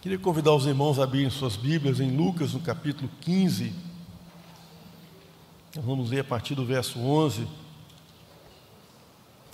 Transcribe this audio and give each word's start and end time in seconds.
Queria 0.00 0.16
convidar 0.16 0.54
os 0.54 0.64
irmãos 0.64 1.00
a 1.00 1.02
abrirem 1.02 1.28
suas 1.28 1.56
Bíblias 1.56 1.98
em 1.98 2.16
Lucas, 2.16 2.52
no 2.52 2.60
capítulo 2.60 3.10
15. 3.20 3.74
Nós 5.74 5.84
vamos 5.84 6.10
ler 6.10 6.20
a 6.20 6.24
partir 6.24 6.54
do 6.54 6.64
verso 6.64 7.00
11. 7.00 7.48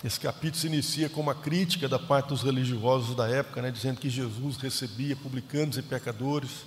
Esse 0.03 0.19
capítulo 0.19 0.55
se 0.55 0.67
inicia 0.67 1.09
com 1.09 1.19
uma 1.19 1.33
crítica 1.33 1.89
da 1.89 1.97
parte 1.97 2.27
dos 2.27 2.43
religiosos 2.43 3.15
da 3.15 3.27
época, 3.27 3.59
né, 3.59 3.71
dizendo 3.71 3.99
que 3.99 4.07
Jesus 4.07 4.57
recebia 4.57 5.15
publicanos 5.15 5.79
e 5.79 5.81
pecadores. 5.81 6.63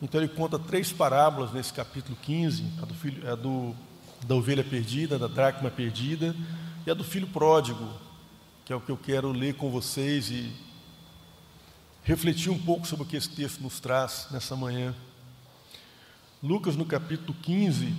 Então 0.00 0.20
ele 0.20 0.28
conta 0.28 0.56
três 0.56 0.92
parábolas 0.92 1.52
nesse 1.52 1.72
capítulo 1.72 2.16
15, 2.22 2.62
a, 2.80 2.84
do 2.84 2.94
filho, 2.94 3.32
a 3.32 3.34
do, 3.34 3.74
da 4.24 4.36
ovelha 4.36 4.62
perdida, 4.62 5.18
da 5.18 5.26
dracma 5.26 5.72
perdida 5.72 6.36
e 6.86 6.90
a 6.92 6.94
do 6.94 7.02
filho 7.02 7.26
pródigo, 7.26 7.90
que 8.64 8.72
é 8.72 8.76
o 8.76 8.80
que 8.80 8.92
eu 8.92 8.96
quero 8.96 9.32
ler 9.32 9.54
com 9.54 9.72
vocês 9.72 10.30
e 10.30 10.65
refletir 12.06 12.50
um 12.50 12.58
pouco 12.58 12.86
sobre 12.86 13.04
o 13.04 13.06
que 13.06 13.16
esse 13.16 13.28
texto 13.28 13.60
nos 13.60 13.80
traz 13.80 14.28
nessa 14.30 14.54
manhã. 14.54 14.94
Lucas, 16.40 16.76
no 16.76 16.86
capítulo 16.86 17.34
15, 17.42 17.92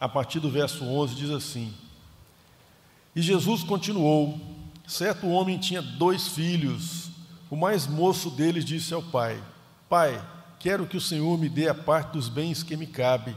a 0.00 0.08
partir 0.08 0.40
do 0.40 0.50
verso 0.50 0.84
11, 0.84 1.14
diz 1.14 1.30
assim: 1.30 1.72
E 3.14 3.22
Jesus 3.22 3.62
continuou: 3.62 4.40
Certo 4.88 5.28
homem 5.28 5.56
tinha 5.56 5.80
dois 5.80 6.26
filhos. 6.26 7.10
O 7.48 7.54
mais 7.54 7.86
moço 7.86 8.28
deles 8.30 8.64
disse 8.64 8.92
ao 8.92 9.02
pai: 9.02 9.40
Pai, 9.88 10.20
quero 10.58 10.84
que 10.84 10.96
o 10.96 11.00
Senhor 11.00 11.38
me 11.38 11.48
dê 11.48 11.68
a 11.68 11.74
parte 11.74 12.14
dos 12.14 12.28
bens 12.28 12.64
que 12.64 12.76
me 12.76 12.88
cabe. 12.88 13.36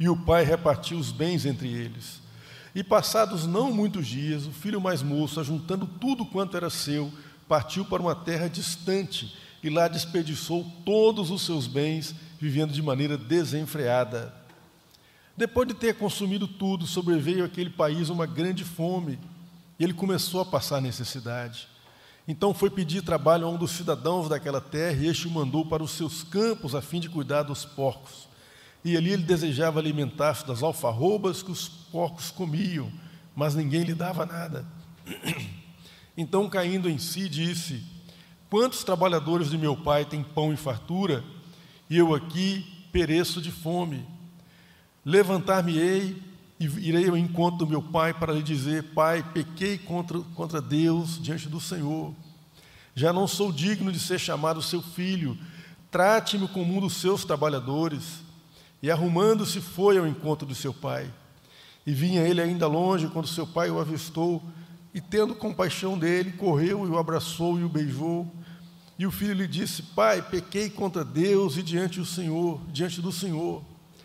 E 0.00 0.08
o 0.08 0.16
pai 0.16 0.44
repartiu 0.44 0.96
os 0.96 1.12
bens 1.12 1.44
entre 1.44 1.68
eles. 1.68 2.22
E 2.78 2.84
passados 2.84 3.44
não 3.44 3.72
muitos 3.72 4.06
dias, 4.06 4.46
o 4.46 4.52
filho 4.52 4.80
mais 4.80 5.02
moço, 5.02 5.40
ajuntando 5.40 5.84
tudo 5.84 6.24
quanto 6.24 6.56
era 6.56 6.70
seu, 6.70 7.12
partiu 7.48 7.84
para 7.84 8.00
uma 8.00 8.14
terra 8.14 8.46
distante 8.46 9.36
e 9.64 9.68
lá 9.68 9.88
desperdiçou 9.88 10.64
todos 10.84 11.32
os 11.32 11.42
seus 11.42 11.66
bens, 11.66 12.14
vivendo 12.38 12.72
de 12.72 12.80
maneira 12.80 13.18
desenfreada. 13.18 14.32
Depois 15.36 15.66
de 15.66 15.74
ter 15.74 15.96
consumido 15.96 16.46
tudo, 16.46 16.86
sobreveio 16.86 17.44
àquele 17.44 17.70
país 17.70 18.10
uma 18.10 18.26
grande 18.26 18.62
fome 18.62 19.18
e 19.76 19.82
ele 19.82 19.92
começou 19.92 20.40
a 20.40 20.46
passar 20.46 20.80
necessidade. 20.80 21.66
Então 22.28 22.54
foi 22.54 22.70
pedir 22.70 23.02
trabalho 23.02 23.44
a 23.44 23.50
um 23.50 23.56
dos 23.56 23.72
cidadãos 23.72 24.28
daquela 24.28 24.60
terra 24.60 25.02
e 25.02 25.08
este 25.08 25.26
o 25.26 25.32
mandou 25.32 25.66
para 25.66 25.82
os 25.82 25.90
seus 25.90 26.22
campos 26.22 26.76
a 26.76 26.80
fim 26.80 27.00
de 27.00 27.08
cuidar 27.08 27.42
dos 27.42 27.64
porcos. 27.64 28.28
E 28.84 28.96
ali 28.96 29.10
ele 29.10 29.22
desejava 29.22 29.80
alimentar-se 29.80 30.46
das 30.46 30.62
alfarrobas 30.62 31.42
que 31.42 31.50
os 31.50 31.68
porcos 31.68 32.30
comiam, 32.30 32.90
mas 33.34 33.54
ninguém 33.54 33.82
lhe 33.82 33.94
dava 33.94 34.26
nada. 34.26 34.66
Então, 36.20 36.48
caindo 36.48 36.90
em 36.90 36.98
si, 36.98 37.28
disse: 37.28 37.80
Quantos 38.50 38.82
trabalhadores 38.82 39.50
de 39.50 39.56
meu 39.56 39.76
pai 39.76 40.04
têm 40.04 40.20
pão 40.20 40.52
e 40.52 40.56
fartura, 40.56 41.22
e 41.88 41.96
eu 41.96 42.12
aqui 42.12 42.66
pereço 42.90 43.40
de 43.40 43.52
fome? 43.52 44.04
Levantar-me-ei 45.04 46.20
e 46.58 46.64
irei 46.64 47.08
ao 47.08 47.16
encontro 47.16 47.58
do 47.58 47.66
meu 47.68 47.80
pai 47.80 48.12
para 48.12 48.32
lhe 48.32 48.42
dizer: 48.42 48.82
Pai, 48.94 49.22
pequei 49.22 49.78
contra, 49.78 50.18
contra 50.34 50.60
Deus 50.60 51.22
diante 51.22 51.48
do 51.48 51.60
Senhor. 51.60 52.12
Já 52.94 53.12
não 53.12 53.28
sou 53.28 53.52
digno 53.52 53.92
de 53.92 54.00
ser 54.00 54.18
chamado 54.18 54.60
seu 54.60 54.82
filho. 54.82 55.38
Trate-me 55.88 56.48
como 56.48 56.76
um 56.76 56.80
dos 56.80 56.94
seus 56.94 57.24
trabalhadores. 57.24 58.26
E 58.82 58.90
arrumando-se, 58.90 59.60
foi 59.60 59.98
ao 59.98 60.06
encontro 60.06 60.46
do 60.46 60.54
seu 60.54 60.72
pai. 60.72 61.10
E 61.86 61.92
vinha 61.92 62.22
ele 62.22 62.40
ainda 62.40 62.66
longe 62.66 63.08
quando 63.08 63.26
seu 63.26 63.46
pai 63.46 63.70
o 63.70 63.80
avistou 63.80 64.42
e, 64.92 65.00
tendo 65.00 65.34
compaixão 65.34 65.98
dele, 65.98 66.32
correu 66.32 66.86
e 66.86 66.90
o 66.90 66.98
abraçou 66.98 67.58
e 67.58 67.64
o 67.64 67.68
beijou. 67.68 68.30
E 68.98 69.06
o 69.06 69.10
filho 69.10 69.34
lhe 69.34 69.46
disse: 69.46 69.82
Pai, 69.82 70.20
pequei 70.20 70.68
contra 70.68 71.04
Deus 71.04 71.56
e 71.56 71.62
diante 71.62 71.98
do 71.98 72.06
Senhor, 72.06 72.60
diante 72.70 73.00
do 73.00 73.12
Senhor. 73.12 73.62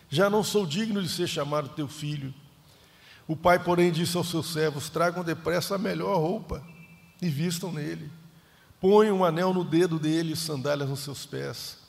Já 0.10 0.30
não 0.30 0.44
sou 0.44 0.66
digno 0.66 1.02
de 1.02 1.10
ser 1.10 1.28
chamado 1.28 1.70
teu 1.70 1.88
filho. 1.88 2.33
O 3.28 3.36
pai, 3.36 3.58
porém, 3.58 3.92
disse 3.92 4.16
aos 4.16 4.30
seus 4.30 4.54
servos: 4.54 4.89
Tragam 4.89 5.23
depressa 5.23 5.76
a 5.76 5.80
melhor 5.80 6.17
roupa 6.17 6.64
e 7.22 7.30
vistam 7.30 7.72
nele. 7.72 8.12
Ponham 8.80 9.17
um 9.17 9.26
anel 9.26 9.54
no 9.54 9.64
dedo 9.64 9.98
dele 9.98 10.33
e 10.33 10.38
sandálias 10.38 10.89
nos 10.89 11.00
seus 11.00 11.26
pés. 11.26 11.83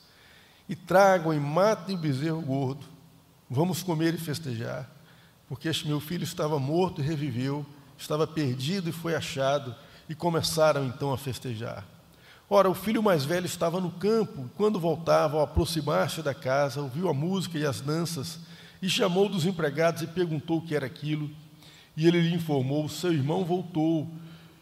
E 0.67 0.75
tragam 0.75 1.33
e 1.33 1.39
matem 1.39 1.95
o 1.95 1.99
bezerro 1.99 2.41
gordo. 2.41 2.85
Vamos 3.49 3.83
comer 3.83 4.13
e 4.13 4.17
festejar, 4.17 4.89
porque 5.47 5.67
este 5.67 5.87
meu 5.87 5.99
filho 5.99 6.23
estava 6.23 6.57
morto 6.59 7.01
e 7.01 7.03
reviveu 7.05 7.65
estava 7.97 8.27
perdido 8.27 8.89
e 8.89 8.93
foi 8.93 9.15
achado, 9.15 9.75
e 10.07 10.13
começaram 10.13 10.85
então 10.85 11.11
a 11.11 11.17
festejar. 11.17 11.85
Ora, 12.47 12.69
o 12.69 12.75
filho 12.75 13.01
mais 13.01 13.25
velho 13.25 13.45
estava 13.45 13.81
no 13.81 13.89
campo, 13.91 14.45
e 14.45 14.49
quando 14.55 14.79
voltava, 14.79 15.37
ao 15.37 15.43
aproximar-se 15.43 16.21
da 16.21 16.33
casa, 16.33 16.81
ouviu 16.81 17.09
a 17.09 17.13
música 17.13 17.57
e 17.57 17.65
as 17.65 17.81
danças, 17.81 18.39
e 18.81 18.89
chamou 18.89 19.27
dos 19.27 19.45
empregados 19.45 20.03
e 20.03 20.07
perguntou 20.07 20.59
o 20.59 20.61
que 20.61 20.75
era 20.75 20.85
aquilo. 20.85 21.29
E 21.97 22.07
ele 22.07 22.21
lhe 22.21 22.35
informou: 22.35 22.87
seu 22.87 23.11
irmão 23.11 23.43
voltou, 23.43 24.07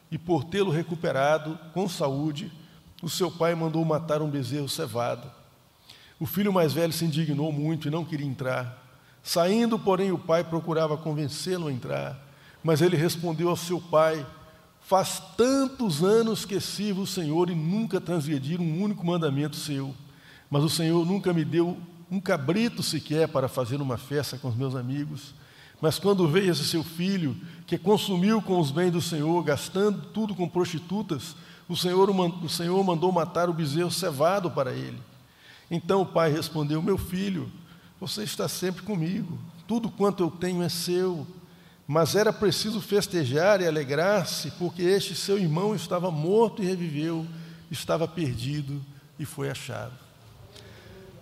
e 0.10 0.18
por 0.18 0.46
tê-lo 0.46 0.72
recuperado 0.72 1.60
com 1.74 1.90
saúde, 1.90 2.52
o 3.02 3.10
seu 3.10 3.30
pai 3.30 3.54
mandou 3.54 3.84
matar 3.84 4.22
um 4.22 4.30
bezerro 4.30 4.70
cevado. 4.70 5.30
O 6.24 6.26
filho 6.26 6.54
mais 6.54 6.72
velho 6.72 6.94
se 6.94 7.04
indignou 7.04 7.52
muito 7.52 7.86
e 7.86 7.92
não 7.92 8.06
queria 8.06 8.26
entrar. 8.26 8.82
Saindo, 9.22 9.78
porém, 9.78 10.14
o 10.14 10.18
pai 10.18 10.42
procurava 10.42 10.96
convencê-lo 10.96 11.68
a 11.68 11.74
entrar. 11.74 12.18
Mas 12.64 12.82
ele 12.82 12.96
respondeu 12.96 13.50
ao 13.50 13.58
seu 13.58 13.82
pai: 13.82 14.26
Faz 14.80 15.22
tantos 15.36 16.02
anos 16.02 16.46
que 16.46 16.62
sirvo 16.62 17.02
o 17.02 17.06
Senhor 17.06 17.50
e 17.50 17.54
nunca 17.54 18.00
transgredi 18.00 18.56
um 18.56 18.82
único 18.82 19.06
mandamento 19.06 19.58
seu. 19.58 19.94
Mas 20.50 20.64
o 20.64 20.70
Senhor 20.70 21.06
nunca 21.06 21.34
me 21.34 21.44
deu 21.44 21.78
um 22.10 22.22
cabrito 22.22 22.82
sequer 22.82 23.28
para 23.28 23.50
fazer 23.50 23.82
uma 23.82 23.98
festa 23.98 24.38
com 24.38 24.48
os 24.48 24.56
meus 24.56 24.78
amigos. 24.78 25.36
Mas 25.82 26.00
quando 26.00 26.26
veio 26.26 26.54
esse 26.54 26.64
seu 26.64 26.86
filho, 26.86 27.36
que 27.68 27.78
consumiu 27.78 28.42
com 28.42 28.62
os 28.62 28.72
bens 28.72 28.92
do 28.92 29.02
Senhor, 29.02 29.44
gastando 29.44 30.08
tudo 30.14 30.34
com 30.34 30.48
prostitutas, 30.48 31.36
o 31.68 31.76
Senhor, 31.76 32.10
o 32.10 32.48
Senhor 32.48 32.82
mandou 32.82 33.12
matar 33.12 33.50
o 33.50 33.54
bezerro 33.54 33.92
cevado 33.92 34.50
para 34.50 34.72
ele. 34.72 34.98
Então 35.70 36.02
o 36.02 36.06
pai 36.06 36.32
respondeu: 36.32 36.82
Meu 36.82 36.98
filho, 36.98 37.52
você 38.00 38.24
está 38.24 38.48
sempre 38.48 38.84
comigo, 38.84 39.40
tudo 39.68 39.90
quanto 39.90 40.24
eu 40.24 40.32
tenho 40.32 40.62
é 40.62 40.70
seu. 40.70 41.26
Mas 41.86 42.16
era 42.16 42.32
preciso 42.32 42.80
festejar 42.80 43.62
e 43.62 43.68
alegrar-se, 43.68 44.52
porque 44.52 44.82
este 44.82 45.16
seu 45.16 45.38
irmão 45.38 45.76
estava 45.76 46.10
morto 46.10 46.64
e 46.64 46.66
reviveu, 46.66 47.28
estava 47.70 48.08
perdido 48.08 48.82
e 49.20 49.26
foi 49.26 49.50
achado. 49.50 49.94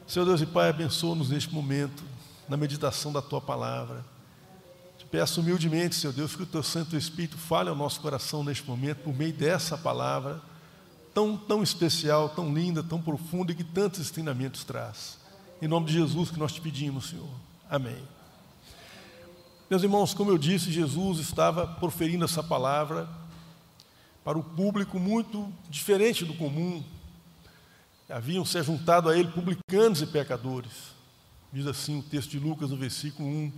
Senhor 0.05 0.25
Deus 0.25 0.41
e 0.41 0.45
Pai, 0.45 0.69
abençoa-nos 0.69 1.29
neste 1.29 1.53
momento, 1.53 2.03
na 2.47 2.57
meditação 2.57 3.11
da 3.11 3.21
tua 3.21 3.41
palavra. 3.41 4.05
Te 4.97 5.05
peço 5.05 5.41
humildemente, 5.41 5.95
Senhor 5.95 6.13
Deus, 6.13 6.35
que 6.35 6.43
o 6.43 6.45
teu 6.45 6.61
Santo 6.61 6.97
Espírito 6.97 7.37
fale 7.37 7.69
ao 7.69 7.75
nosso 7.75 8.01
coração 8.01 8.43
neste 8.43 8.67
momento, 8.67 8.99
por 8.99 9.15
meio 9.15 9.33
dessa 9.33 9.77
palavra, 9.77 10.41
tão, 11.13 11.37
tão 11.37 11.61
especial, 11.61 12.29
tão 12.29 12.53
linda, 12.53 12.83
tão 12.83 13.01
profunda 13.01 13.51
e 13.51 13.55
que 13.55 13.63
tantos 13.63 13.99
ensinamentos 13.99 14.63
traz. 14.63 15.17
Em 15.61 15.67
nome 15.67 15.87
de 15.87 15.93
Jesus 15.93 16.31
que 16.31 16.39
nós 16.39 16.53
te 16.53 16.61
pedimos, 16.61 17.09
Senhor. 17.09 17.29
Amém. 17.69 18.01
Meus 19.69 19.83
irmãos, 19.83 20.13
como 20.13 20.31
eu 20.31 20.37
disse, 20.37 20.71
Jesus 20.71 21.19
estava 21.19 21.65
proferindo 21.65 22.25
essa 22.25 22.43
palavra 22.43 23.07
para 24.23 24.37
o 24.37 24.43
público 24.43 24.99
muito 24.99 25.51
diferente 25.69 26.25
do 26.25 26.33
comum. 26.33 26.83
Haviam 28.09 28.43
se 28.43 28.61
juntado 28.61 29.07
a 29.07 29.17
ele 29.17 29.31
publicanos 29.31 30.01
e 30.01 30.07
pecadores. 30.07 30.91
Diz 31.53 31.65
assim 31.65 31.99
o 31.99 32.03
texto 32.03 32.31
de 32.31 32.39
Lucas, 32.39 32.69
no 32.69 32.77
versículo 32.77 33.27
1. 33.27 33.51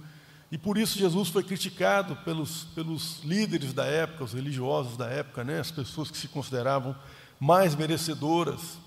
E 0.51 0.57
por 0.57 0.77
isso 0.77 0.99
Jesus 0.99 1.29
foi 1.29 1.43
criticado 1.43 2.15
pelos, 2.17 2.65
pelos 2.75 3.23
líderes 3.23 3.73
da 3.73 3.85
época, 3.85 4.23
os 4.23 4.33
religiosos 4.33 4.95
da 4.95 5.07
época, 5.07 5.43
né? 5.43 5.59
as 5.59 5.71
pessoas 5.71 6.11
que 6.11 6.17
se 6.17 6.27
consideravam 6.27 6.95
mais 7.43 7.75
merecedoras 7.75 8.77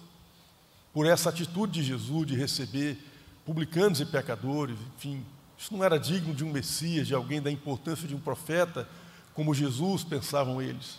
por 0.90 1.04
essa 1.04 1.28
atitude 1.28 1.74
de 1.74 1.82
Jesus 1.82 2.26
de 2.26 2.34
receber 2.34 2.96
publicanos 3.44 4.00
e 4.00 4.06
pecadores, 4.06 4.78
enfim, 4.96 5.22
isso 5.58 5.76
não 5.76 5.84
era 5.84 6.00
digno 6.00 6.34
de 6.34 6.42
um 6.42 6.50
Messias, 6.50 7.06
de 7.06 7.14
alguém 7.14 7.42
da 7.42 7.50
importância 7.50 8.08
de 8.08 8.14
um 8.14 8.18
profeta, 8.18 8.88
como 9.34 9.52
Jesus 9.52 10.04
pensavam 10.04 10.62
eles. 10.62 10.98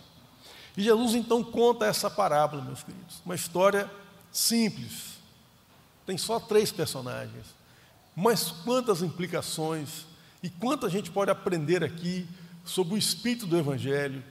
E 0.78 0.84
Jesus 0.84 1.16
então 1.16 1.44
conta 1.44 1.88
essa 1.88 2.12
parábola, 2.12 2.62
meus 2.62 2.84
queridos, 2.84 3.24
uma 3.26 3.34
história 3.34 3.90
simples. 4.32 5.18
Tem 6.06 6.16
só 6.16 6.40
três 6.40 6.72
personagens, 6.72 7.48
mas 8.16 8.52
quantas 8.52 9.02
implicações 9.02 10.06
e 10.44 10.50
quanta 10.52 10.88
gente 10.92 11.10
pode 11.10 11.32
aprender 11.32 11.84
aqui 11.84 12.28
sobre 12.64 12.94
o 12.94 12.98
espírito 13.00 13.48
do 13.48 13.58
Evangelho, 13.58 14.24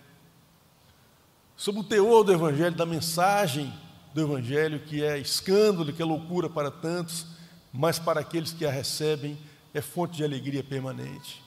sobre 1.57 1.81
o 1.81 1.85
teor 1.85 2.23
do 2.23 2.33
Evangelho, 2.33 2.77
da 2.77 2.85
mensagem 2.85 3.73
do 4.13 4.21
Evangelho, 4.21 4.81
que 4.81 5.03
é 5.03 5.19
escândalo, 5.19 5.93
que 5.93 6.03
é 6.03 6.05
loucura 6.05 6.51
para 6.51 6.71
tantos, 6.71 7.27
mas 7.73 7.99
para 7.99 8.21
aqueles 8.21 8.53
que 8.53 8.67
a 8.67 8.71
recebem 8.71 9.39
é 9.73 9.81
fonte 9.81 10.17
de 10.17 10.25
alegria 10.25 10.63
permanente. 10.63 11.43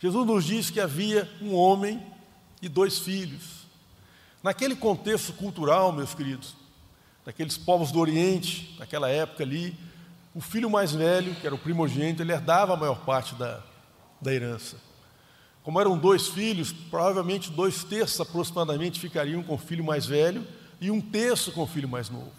Jesus 0.00 0.26
nos 0.26 0.44
diz 0.44 0.70
que 0.70 0.80
havia 0.80 1.28
um 1.40 1.54
homem 1.54 2.02
e 2.62 2.68
dois 2.68 2.98
filhos. 2.98 3.66
Naquele 4.42 4.76
contexto 4.76 5.32
cultural, 5.32 5.92
meus 5.92 6.14
queridos, 6.14 6.54
daqueles 7.24 7.58
povos 7.58 7.90
do 7.90 7.98
Oriente, 7.98 8.76
naquela 8.78 9.08
época 9.08 9.42
ali, 9.42 9.76
o 10.34 10.40
filho 10.40 10.70
mais 10.70 10.92
velho, 10.92 11.34
que 11.34 11.46
era 11.46 11.54
o 11.54 11.58
primogênito, 11.58 12.22
ele 12.22 12.32
herdava 12.32 12.74
a 12.74 12.76
maior 12.76 13.00
parte 13.04 13.34
da, 13.34 13.62
da 14.20 14.32
herança. 14.32 14.87
Como 15.68 15.78
eram 15.78 15.98
dois 15.98 16.28
filhos, 16.28 16.72
provavelmente 16.72 17.50
dois 17.50 17.84
terços 17.84 18.18
aproximadamente 18.18 18.98
ficariam 18.98 19.42
com 19.42 19.52
o 19.52 19.58
filho 19.58 19.84
mais 19.84 20.06
velho 20.06 20.42
e 20.80 20.90
um 20.90 20.98
terço 20.98 21.52
com 21.52 21.62
o 21.62 21.66
filho 21.66 21.86
mais 21.86 22.08
novo. 22.08 22.32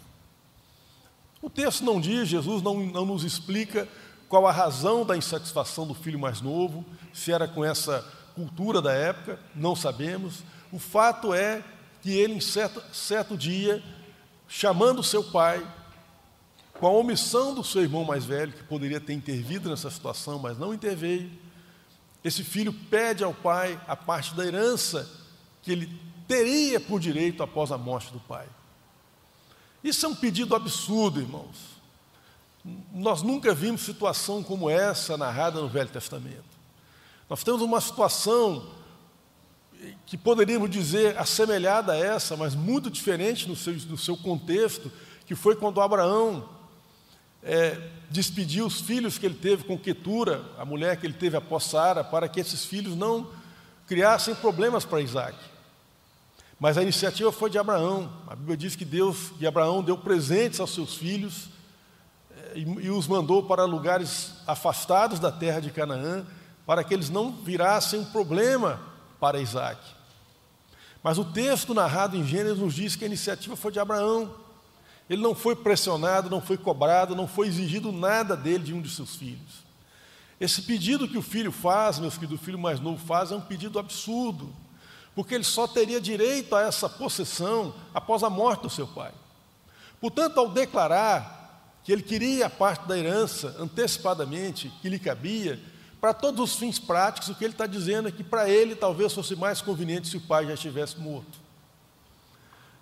O 1.40 1.48
texto 1.48 1.84
não 1.84 2.00
diz, 2.00 2.28
Jesus 2.28 2.60
não, 2.60 2.84
não 2.86 3.06
nos 3.06 3.22
explica 3.22 3.86
qual 4.28 4.48
a 4.48 4.50
razão 4.50 5.06
da 5.06 5.16
insatisfação 5.16 5.86
do 5.86 5.94
filho 5.94 6.18
mais 6.18 6.40
novo, 6.40 6.84
se 7.12 7.30
era 7.30 7.46
com 7.46 7.64
essa 7.64 8.04
cultura 8.34 8.82
da 8.82 8.92
época, 8.92 9.38
não 9.54 9.76
sabemos. 9.76 10.42
O 10.72 10.80
fato 10.80 11.32
é 11.32 11.62
que 12.02 12.10
ele, 12.10 12.34
em 12.34 12.40
certo, 12.40 12.82
certo 12.92 13.36
dia, 13.36 13.80
chamando 14.48 15.04
seu 15.04 15.22
pai, 15.22 15.64
com 16.72 16.84
a 16.84 16.90
omissão 16.90 17.54
do 17.54 17.62
seu 17.62 17.82
irmão 17.82 18.02
mais 18.02 18.24
velho, 18.24 18.52
que 18.52 18.64
poderia 18.64 18.98
ter 18.98 19.12
intervido 19.12 19.70
nessa 19.70 19.88
situação, 19.88 20.36
mas 20.40 20.58
não 20.58 20.74
interveio, 20.74 21.30
esse 22.22 22.44
filho 22.44 22.72
pede 22.72 23.24
ao 23.24 23.32
pai 23.32 23.80
a 23.88 23.96
parte 23.96 24.34
da 24.34 24.44
herança 24.44 25.10
que 25.62 25.72
ele 25.72 26.00
teria 26.28 26.78
por 26.78 27.00
direito 27.00 27.42
após 27.42 27.72
a 27.72 27.78
morte 27.78 28.12
do 28.12 28.20
pai. 28.20 28.46
Isso 29.82 30.04
é 30.04 30.08
um 30.08 30.14
pedido 30.14 30.54
absurdo, 30.54 31.20
irmãos. 31.20 31.80
Nós 32.92 33.22
nunca 33.22 33.54
vimos 33.54 33.80
situação 33.80 34.42
como 34.42 34.68
essa 34.68 35.16
narrada 35.16 35.60
no 35.60 35.68
Velho 35.68 35.88
Testamento. 35.88 36.44
Nós 37.28 37.42
temos 37.42 37.62
uma 37.62 37.80
situação 37.80 38.68
que 40.04 40.18
poderíamos 40.18 40.68
dizer 40.68 41.16
assemelhada 41.18 41.92
a 41.92 41.96
essa, 41.96 42.36
mas 42.36 42.54
muito 42.54 42.90
diferente 42.90 43.48
no 43.48 43.56
seu, 43.56 43.72
no 43.72 43.96
seu 43.96 44.16
contexto, 44.16 44.92
que 45.24 45.34
foi 45.34 45.56
quando 45.56 45.80
Abraão 45.80 46.48
é, 47.42 47.80
despediu 48.10 48.66
os 48.66 48.80
filhos 48.80 49.18
que 49.18 49.26
ele 49.26 49.34
teve 49.34 49.64
com 49.64 49.78
Quetura, 49.78 50.42
a 50.58 50.64
mulher 50.64 50.96
que 50.96 51.06
ele 51.06 51.14
teve 51.14 51.36
após 51.36 51.64
Sara, 51.64 52.04
para 52.04 52.28
que 52.28 52.40
esses 52.40 52.64
filhos 52.64 52.96
não 52.96 53.28
criassem 53.86 54.34
problemas 54.34 54.84
para 54.84 55.00
Isaac. 55.00 55.36
Mas 56.58 56.76
a 56.76 56.82
iniciativa 56.82 57.32
foi 57.32 57.48
de 57.48 57.58
Abraão. 57.58 58.12
A 58.26 58.36
Bíblia 58.36 58.56
diz 58.56 58.76
que 58.76 58.84
Deus, 58.84 59.32
que 59.38 59.46
Abraão 59.46 59.82
deu 59.82 59.96
presentes 59.96 60.60
aos 60.60 60.74
seus 60.74 60.94
filhos 60.94 61.48
é, 62.36 62.58
e, 62.58 62.62
e 62.62 62.90
os 62.90 63.06
mandou 63.06 63.42
para 63.44 63.64
lugares 63.64 64.34
afastados 64.46 65.18
da 65.18 65.32
terra 65.32 65.60
de 65.60 65.70
Canaã, 65.70 66.26
para 66.66 66.84
que 66.84 66.92
eles 66.92 67.08
não 67.08 67.32
virassem 67.32 68.00
um 68.00 68.04
problema 68.04 68.80
para 69.18 69.40
Isaac. 69.40 69.80
Mas 71.02 71.16
o 71.16 71.24
texto 71.24 71.72
narrado 71.72 72.16
em 72.16 72.26
Gênesis 72.26 72.58
nos 72.58 72.74
diz 72.74 72.94
que 72.94 73.04
a 73.04 73.06
iniciativa 73.06 73.56
foi 73.56 73.72
de 73.72 73.80
Abraão. 73.80 74.34
Ele 75.10 75.20
não 75.20 75.34
foi 75.34 75.56
pressionado, 75.56 76.30
não 76.30 76.40
foi 76.40 76.56
cobrado, 76.56 77.16
não 77.16 77.26
foi 77.26 77.48
exigido 77.48 77.90
nada 77.90 78.36
dele 78.36 78.62
de 78.62 78.72
um 78.72 78.80
de 78.80 78.88
seus 78.88 79.16
filhos. 79.16 79.68
Esse 80.40 80.62
pedido 80.62 81.08
que 81.08 81.18
o 81.18 81.22
filho 81.22 81.50
faz, 81.50 81.98
meus 81.98 82.14
queridos, 82.14 82.40
o 82.40 82.44
filho 82.44 82.58
mais 82.58 82.78
novo 82.78 83.04
faz, 83.04 83.32
é 83.32 83.34
um 83.34 83.40
pedido 83.40 83.80
absurdo, 83.80 84.54
porque 85.12 85.34
ele 85.34 85.42
só 85.42 85.66
teria 85.66 86.00
direito 86.00 86.54
a 86.54 86.62
essa 86.62 86.88
possessão 86.88 87.74
após 87.92 88.22
a 88.22 88.30
morte 88.30 88.62
do 88.62 88.70
seu 88.70 88.86
pai. 88.86 89.10
Portanto, 90.00 90.38
ao 90.38 90.48
declarar 90.48 91.80
que 91.82 91.90
ele 91.90 92.02
queria 92.02 92.46
a 92.46 92.50
parte 92.50 92.86
da 92.86 92.96
herança 92.96 93.56
antecipadamente, 93.58 94.72
que 94.80 94.88
lhe 94.88 94.98
cabia, 94.98 95.60
para 96.00 96.14
todos 96.14 96.40
os 96.40 96.56
fins 96.56 96.78
práticos, 96.78 97.28
o 97.28 97.34
que 97.34 97.44
ele 97.44 97.52
está 97.52 97.66
dizendo 97.66 98.06
é 98.06 98.12
que 98.12 98.22
para 98.22 98.48
ele 98.48 98.76
talvez 98.76 99.12
fosse 99.12 99.34
mais 99.34 99.60
conveniente 99.60 100.06
se 100.06 100.16
o 100.16 100.20
pai 100.20 100.46
já 100.46 100.54
estivesse 100.54 101.00
morto. 101.00 101.49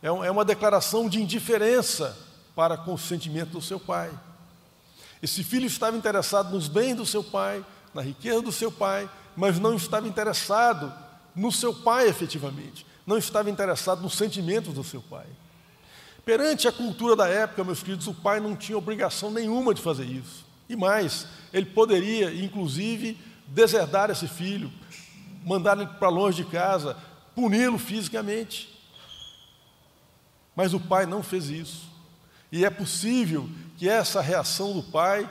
É, 0.02 0.06
é 0.06 0.30
uma 0.30 0.44
declaração 0.44 1.08
de 1.08 1.20
indiferença 1.20 2.16
para 2.54 2.76
com 2.76 2.94
o 2.94 2.98
sentimento 2.98 3.50
do 3.50 3.62
seu 3.62 3.78
pai. 3.78 4.10
Esse 5.22 5.42
filho 5.42 5.66
estava 5.66 5.96
interessado 5.96 6.52
nos 6.52 6.68
bens 6.68 6.94
do 6.94 7.06
seu 7.06 7.24
pai, 7.24 7.64
na 7.92 8.02
riqueza 8.02 8.40
do 8.40 8.52
seu 8.52 8.70
pai, 8.70 9.08
mas 9.36 9.58
não 9.58 9.74
estava 9.74 10.06
interessado 10.06 10.92
no 11.34 11.50
seu 11.50 11.74
pai 11.74 12.08
efetivamente, 12.08 12.86
não 13.06 13.16
estava 13.16 13.50
interessado 13.50 14.02
nos 14.02 14.14
sentimentos 14.14 14.74
do 14.74 14.84
seu 14.84 15.00
pai. 15.00 15.26
Perante 16.24 16.68
a 16.68 16.72
cultura 16.72 17.16
da 17.16 17.26
época, 17.26 17.64
meus 17.64 17.82
queridos, 17.82 18.06
o 18.06 18.14
pai 18.14 18.38
não 18.38 18.54
tinha 18.54 18.76
obrigação 18.76 19.30
nenhuma 19.30 19.72
de 19.72 19.80
fazer 19.80 20.04
isso. 20.04 20.44
E 20.68 20.76
mais, 20.76 21.26
ele 21.52 21.66
poderia, 21.66 22.34
inclusive, 22.34 23.18
deserdar 23.46 24.10
esse 24.10 24.28
filho, 24.28 24.70
mandar 25.44 25.78
ele 25.78 25.86
para 25.86 26.10
longe 26.10 26.44
de 26.44 26.50
casa, 26.50 26.96
puni-lo 27.34 27.78
fisicamente. 27.78 28.77
Mas 30.58 30.74
o 30.74 30.80
pai 30.80 31.06
não 31.06 31.22
fez 31.22 31.50
isso. 31.50 31.88
E 32.50 32.64
é 32.64 32.70
possível 32.70 33.48
que 33.76 33.88
essa 33.88 34.20
reação 34.20 34.72
do 34.72 34.82
pai 34.82 35.30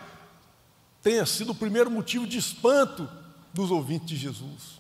tenha 1.04 1.26
sido 1.26 1.52
o 1.52 1.56
primeiro 1.56 1.92
motivo 1.92 2.26
de 2.26 2.38
espanto 2.38 3.10
dos 3.54 3.70
ouvintes 3.70 4.08
de 4.08 4.16
Jesus. 4.16 4.80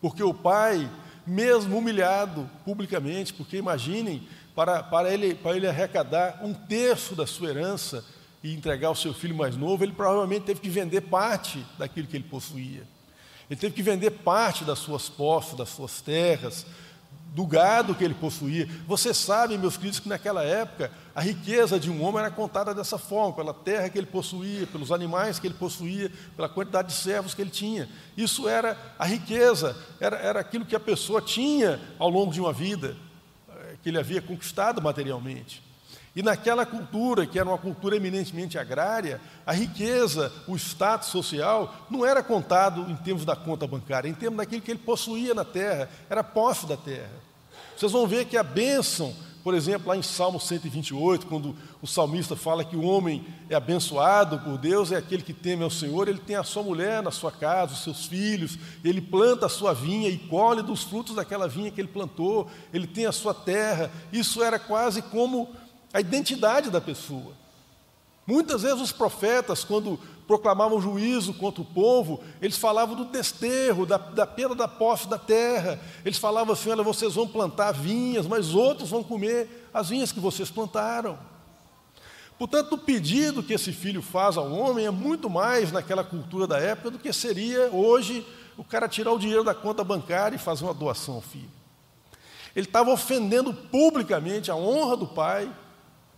Porque 0.00 0.24
o 0.24 0.34
pai, 0.34 0.90
mesmo 1.24 1.78
humilhado 1.78 2.50
publicamente, 2.64 3.32
porque 3.32 3.56
imaginem, 3.56 4.26
para, 4.56 4.82
para, 4.82 5.14
ele, 5.14 5.36
para 5.36 5.56
ele 5.56 5.68
arrecadar 5.68 6.40
um 6.42 6.52
terço 6.52 7.14
da 7.14 7.24
sua 7.24 7.50
herança 7.50 8.04
e 8.42 8.52
entregar 8.52 8.88
ao 8.88 8.96
seu 8.96 9.14
filho 9.14 9.36
mais 9.36 9.56
novo, 9.56 9.84
ele 9.84 9.92
provavelmente 9.92 10.46
teve 10.46 10.58
que 10.58 10.68
vender 10.68 11.02
parte 11.02 11.64
daquilo 11.78 12.08
que 12.08 12.16
ele 12.16 12.24
possuía. 12.24 12.82
Ele 13.48 13.60
teve 13.60 13.72
que 13.72 13.84
vender 13.84 14.10
parte 14.10 14.64
das 14.64 14.80
suas 14.80 15.08
posses, 15.08 15.54
das 15.54 15.68
suas 15.68 16.00
terras, 16.00 16.66
do 17.34 17.44
gado 17.44 17.96
que 17.96 18.04
ele 18.04 18.14
possuía. 18.14 18.68
Você 18.86 19.12
sabe, 19.12 19.58
meus 19.58 19.76
queridos, 19.76 19.98
que 19.98 20.08
naquela 20.08 20.44
época 20.44 20.92
a 21.12 21.20
riqueza 21.20 21.80
de 21.80 21.90
um 21.90 22.00
homem 22.04 22.20
era 22.20 22.30
contada 22.30 22.72
dessa 22.72 22.96
forma, 22.96 23.34
pela 23.34 23.52
terra 23.52 23.88
que 23.88 23.98
ele 23.98 24.06
possuía, 24.06 24.68
pelos 24.68 24.92
animais 24.92 25.40
que 25.40 25.48
ele 25.48 25.54
possuía, 25.54 26.12
pela 26.36 26.48
quantidade 26.48 26.88
de 26.88 26.94
servos 26.94 27.34
que 27.34 27.42
ele 27.42 27.50
tinha. 27.50 27.88
Isso 28.16 28.48
era 28.48 28.78
a 28.96 29.04
riqueza, 29.04 29.76
era, 29.98 30.16
era 30.16 30.40
aquilo 30.40 30.64
que 30.64 30.76
a 30.76 30.80
pessoa 30.80 31.20
tinha 31.20 31.80
ao 31.98 32.08
longo 32.08 32.32
de 32.32 32.40
uma 32.40 32.52
vida, 32.52 32.96
eh, 33.48 33.76
que 33.82 33.88
ele 33.88 33.98
havia 33.98 34.22
conquistado 34.22 34.80
materialmente. 34.80 35.60
E 36.14 36.22
naquela 36.22 36.64
cultura, 36.64 37.26
que 37.26 37.36
era 37.36 37.48
uma 37.48 37.58
cultura 37.58 37.96
eminentemente 37.96 38.56
agrária, 38.56 39.20
a 39.44 39.52
riqueza, 39.52 40.32
o 40.46 40.54
status 40.54 41.08
social, 41.08 41.74
não 41.90 42.06
era 42.06 42.22
contado 42.22 42.88
em 42.88 42.94
termos 42.94 43.24
da 43.24 43.34
conta 43.34 43.66
bancária, 43.66 44.08
em 44.08 44.14
termos 44.14 44.36
daquilo 44.36 44.62
que 44.62 44.70
ele 44.70 44.78
possuía 44.78 45.34
na 45.34 45.44
terra, 45.44 45.88
era 46.08 46.22
posse 46.22 46.66
da 46.66 46.76
terra. 46.76 47.23
Vocês 47.76 47.92
vão 47.92 48.06
ver 48.06 48.26
que 48.26 48.36
a 48.36 48.42
bênção, 48.42 49.14
por 49.42 49.52
exemplo, 49.52 49.88
lá 49.88 49.96
em 49.96 50.02
Salmo 50.02 50.40
128, 50.40 51.26
quando 51.26 51.56
o 51.82 51.86
salmista 51.86 52.36
fala 52.36 52.64
que 52.64 52.76
o 52.76 52.84
homem 52.84 53.26
é 53.50 53.54
abençoado 53.54 54.38
por 54.38 54.56
Deus, 54.56 54.92
é 54.92 54.96
aquele 54.96 55.22
que 55.22 55.32
teme 55.32 55.64
ao 55.64 55.70
Senhor, 55.70 56.08
ele 56.08 56.18
tem 56.18 56.36
a 56.36 56.44
sua 56.44 56.62
mulher 56.62 57.02
na 57.02 57.10
sua 57.10 57.32
casa, 57.32 57.74
os 57.74 57.82
seus 57.82 58.06
filhos, 58.06 58.58
ele 58.84 59.00
planta 59.00 59.46
a 59.46 59.50
sua 59.50 59.74
vinha 59.74 60.08
e 60.08 60.16
colhe 60.16 60.62
dos 60.62 60.84
frutos 60.84 61.16
daquela 61.16 61.48
vinha 61.48 61.70
que 61.70 61.80
ele 61.80 61.88
plantou, 61.88 62.48
ele 62.72 62.86
tem 62.86 63.06
a 63.06 63.12
sua 63.12 63.34
terra. 63.34 63.90
Isso 64.12 64.42
era 64.42 64.58
quase 64.58 65.02
como 65.02 65.48
a 65.92 66.00
identidade 66.00 66.70
da 66.70 66.80
pessoa. 66.80 67.43
Muitas 68.26 68.62
vezes 68.62 68.80
os 68.80 68.92
profetas, 68.92 69.64
quando 69.64 69.98
proclamavam 70.26 70.80
juízo 70.80 71.34
contra 71.34 71.60
o 71.60 71.64
povo, 71.64 72.22
eles 72.40 72.56
falavam 72.56 72.96
do 72.96 73.04
desterro, 73.04 73.84
da, 73.84 73.98
da 73.98 74.26
perda 74.26 74.54
da 74.54 74.66
posse 74.66 75.08
da 75.08 75.18
terra. 75.18 75.78
Eles 76.04 76.18
falavam 76.18 76.54
assim: 76.54 76.70
olha, 76.70 76.82
vocês 76.82 77.14
vão 77.14 77.28
plantar 77.28 77.72
vinhas, 77.72 78.26
mas 78.26 78.54
outros 78.54 78.90
vão 78.90 79.02
comer 79.02 79.68
as 79.72 79.90
vinhas 79.90 80.10
que 80.10 80.20
vocês 80.20 80.50
plantaram. 80.50 81.18
Portanto, 82.38 82.72
o 82.72 82.78
pedido 82.78 83.42
que 83.42 83.52
esse 83.52 83.72
filho 83.72 84.02
faz 84.02 84.36
ao 84.36 84.50
homem 84.50 84.86
é 84.86 84.90
muito 84.90 85.30
mais 85.30 85.70
naquela 85.70 86.02
cultura 86.02 86.46
da 86.46 86.58
época 86.58 86.90
do 86.90 86.98
que 86.98 87.12
seria 87.12 87.68
hoje 87.70 88.26
o 88.56 88.64
cara 88.64 88.88
tirar 88.88 89.12
o 89.12 89.18
dinheiro 89.18 89.44
da 89.44 89.54
conta 89.54 89.84
bancária 89.84 90.36
e 90.36 90.38
fazer 90.38 90.64
uma 90.64 90.74
doação 90.74 91.14
ao 91.14 91.20
filho. 91.20 91.50
Ele 92.56 92.66
estava 92.66 92.90
ofendendo 92.90 93.52
publicamente 93.52 94.50
a 94.50 94.56
honra 94.56 94.96
do 94.96 95.06
pai, 95.06 95.50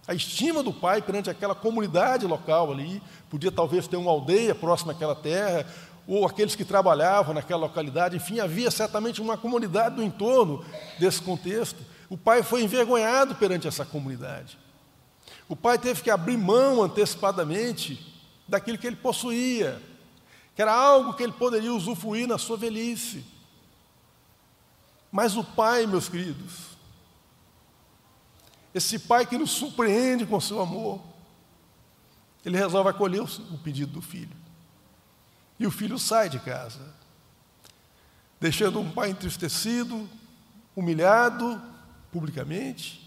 a 0.07 0.15
estima 0.15 0.63
do 0.63 0.73
pai 0.73 1.03
perante 1.03 1.29
aquela 1.29 1.55
comunidade 1.55 2.27
local 2.27 2.73
ali, 2.73 3.03
podia 3.29 3.51
talvez 3.51 3.89
ter 3.89 3.97
uma 3.97 4.11
aldeia 4.11 4.55
próxima 4.55 4.93
àquela 4.93 5.15
terra, 5.15 5.67
ou 6.07 6.25
aqueles 6.25 6.55
que 6.55 6.65
trabalhavam 6.65 7.35
naquela 7.35 7.63
localidade, 7.63 8.17
enfim, 8.17 8.39
havia 8.39 8.71
certamente 8.71 9.21
uma 9.21 9.37
comunidade 9.37 9.97
no 9.97 10.05
entorno 10.05 10.65
desse 11.01 11.21
contexto. 11.21 11.79
O 12.09 12.17
pai 12.17 12.45
foi 12.45 12.63
envergonhado 12.63 13.35
perante 13.35 13.67
essa 13.67 13.85
comunidade. 13.85 14.57
O 15.49 15.57
pai 15.57 15.79
teve 15.79 16.03
que 16.03 16.11
abrir 16.11 16.37
mão 16.37 16.83
antecipadamente 16.83 18.15
daquilo 18.47 18.79
que 18.79 18.87
ele 18.87 18.97
possuía, 18.97 19.81
que 20.55 20.63
era 20.63 20.73
algo 20.73 21.15
que 21.15 21.25
ele 21.25 21.33
poderia 21.33 21.75
usufruir 21.75 22.29
na 22.29 22.39
sua 22.39 22.57
velhice. 22.57 23.25
Mas 25.11 25.37
o 25.37 25.43
pai, 25.43 25.87
meus 25.87 26.09
queridos, 26.09 26.76
esse 28.77 28.99
pai 28.99 29.25
que 29.25 29.39
nos 29.39 29.53
surpreende 29.53 30.27
com 30.27 30.39
seu 30.39 30.61
amor, 30.61 31.03
ele 32.45 32.59
resolve 32.59 32.91
acolher 32.91 33.23
o 33.23 33.59
pedido 33.59 33.93
do 33.93 34.03
filho. 34.03 34.37
E 35.59 35.67
o 35.67 35.71
filho 35.71 35.99
sai 35.99 36.29
de 36.29 36.39
casa, 36.39 36.95
deixando 38.39 38.79
um 38.79 38.91
pai 38.91 39.09
entristecido, 39.09 40.07
humilhado, 40.77 41.61
publicamente, 42.13 43.03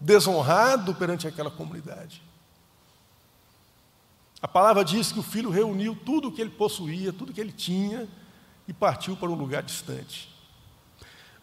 desonrado 0.00 0.92
perante 0.92 1.28
aquela 1.28 1.52
comunidade. 1.52 2.20
A 4.42 4.48
palavra 4.48 4.84
diz 4.84 5.12
que 5.12 5.20
o 5.20 5.22
filho 5.22 5.50
reuniu 5.50 5.94
tudo 5.94 6.28
o 6.28 6.32
que 6.32 6.40
ele 6.40 6.50
possuía, 6.50 7.12
tudo 7.12 7.32
que 7.32 7.40
ele 7.40 7.52
tinha, 7.52 8.08
e 8.66 8.72
partiu 8.72 9.16
para 9.16 9.30
um 9.30 9.36
lugar 9.36 9.62
distante. 9.62 10.36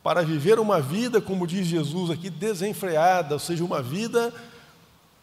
Para 0.05 0.21
viver 0.21 0.59
uma 0.59 0.79
vida, 0.79 1.19
como 1.19 1.47
diz 1.47 1.65
Jesus 1.65 2.11
aqui, 2.11 2.29
desenfreada, 2.29 3.33
ou 3.33 3.39
seja, 3.39 3.65
uma 3.65 3.81
vida 3.81 4.31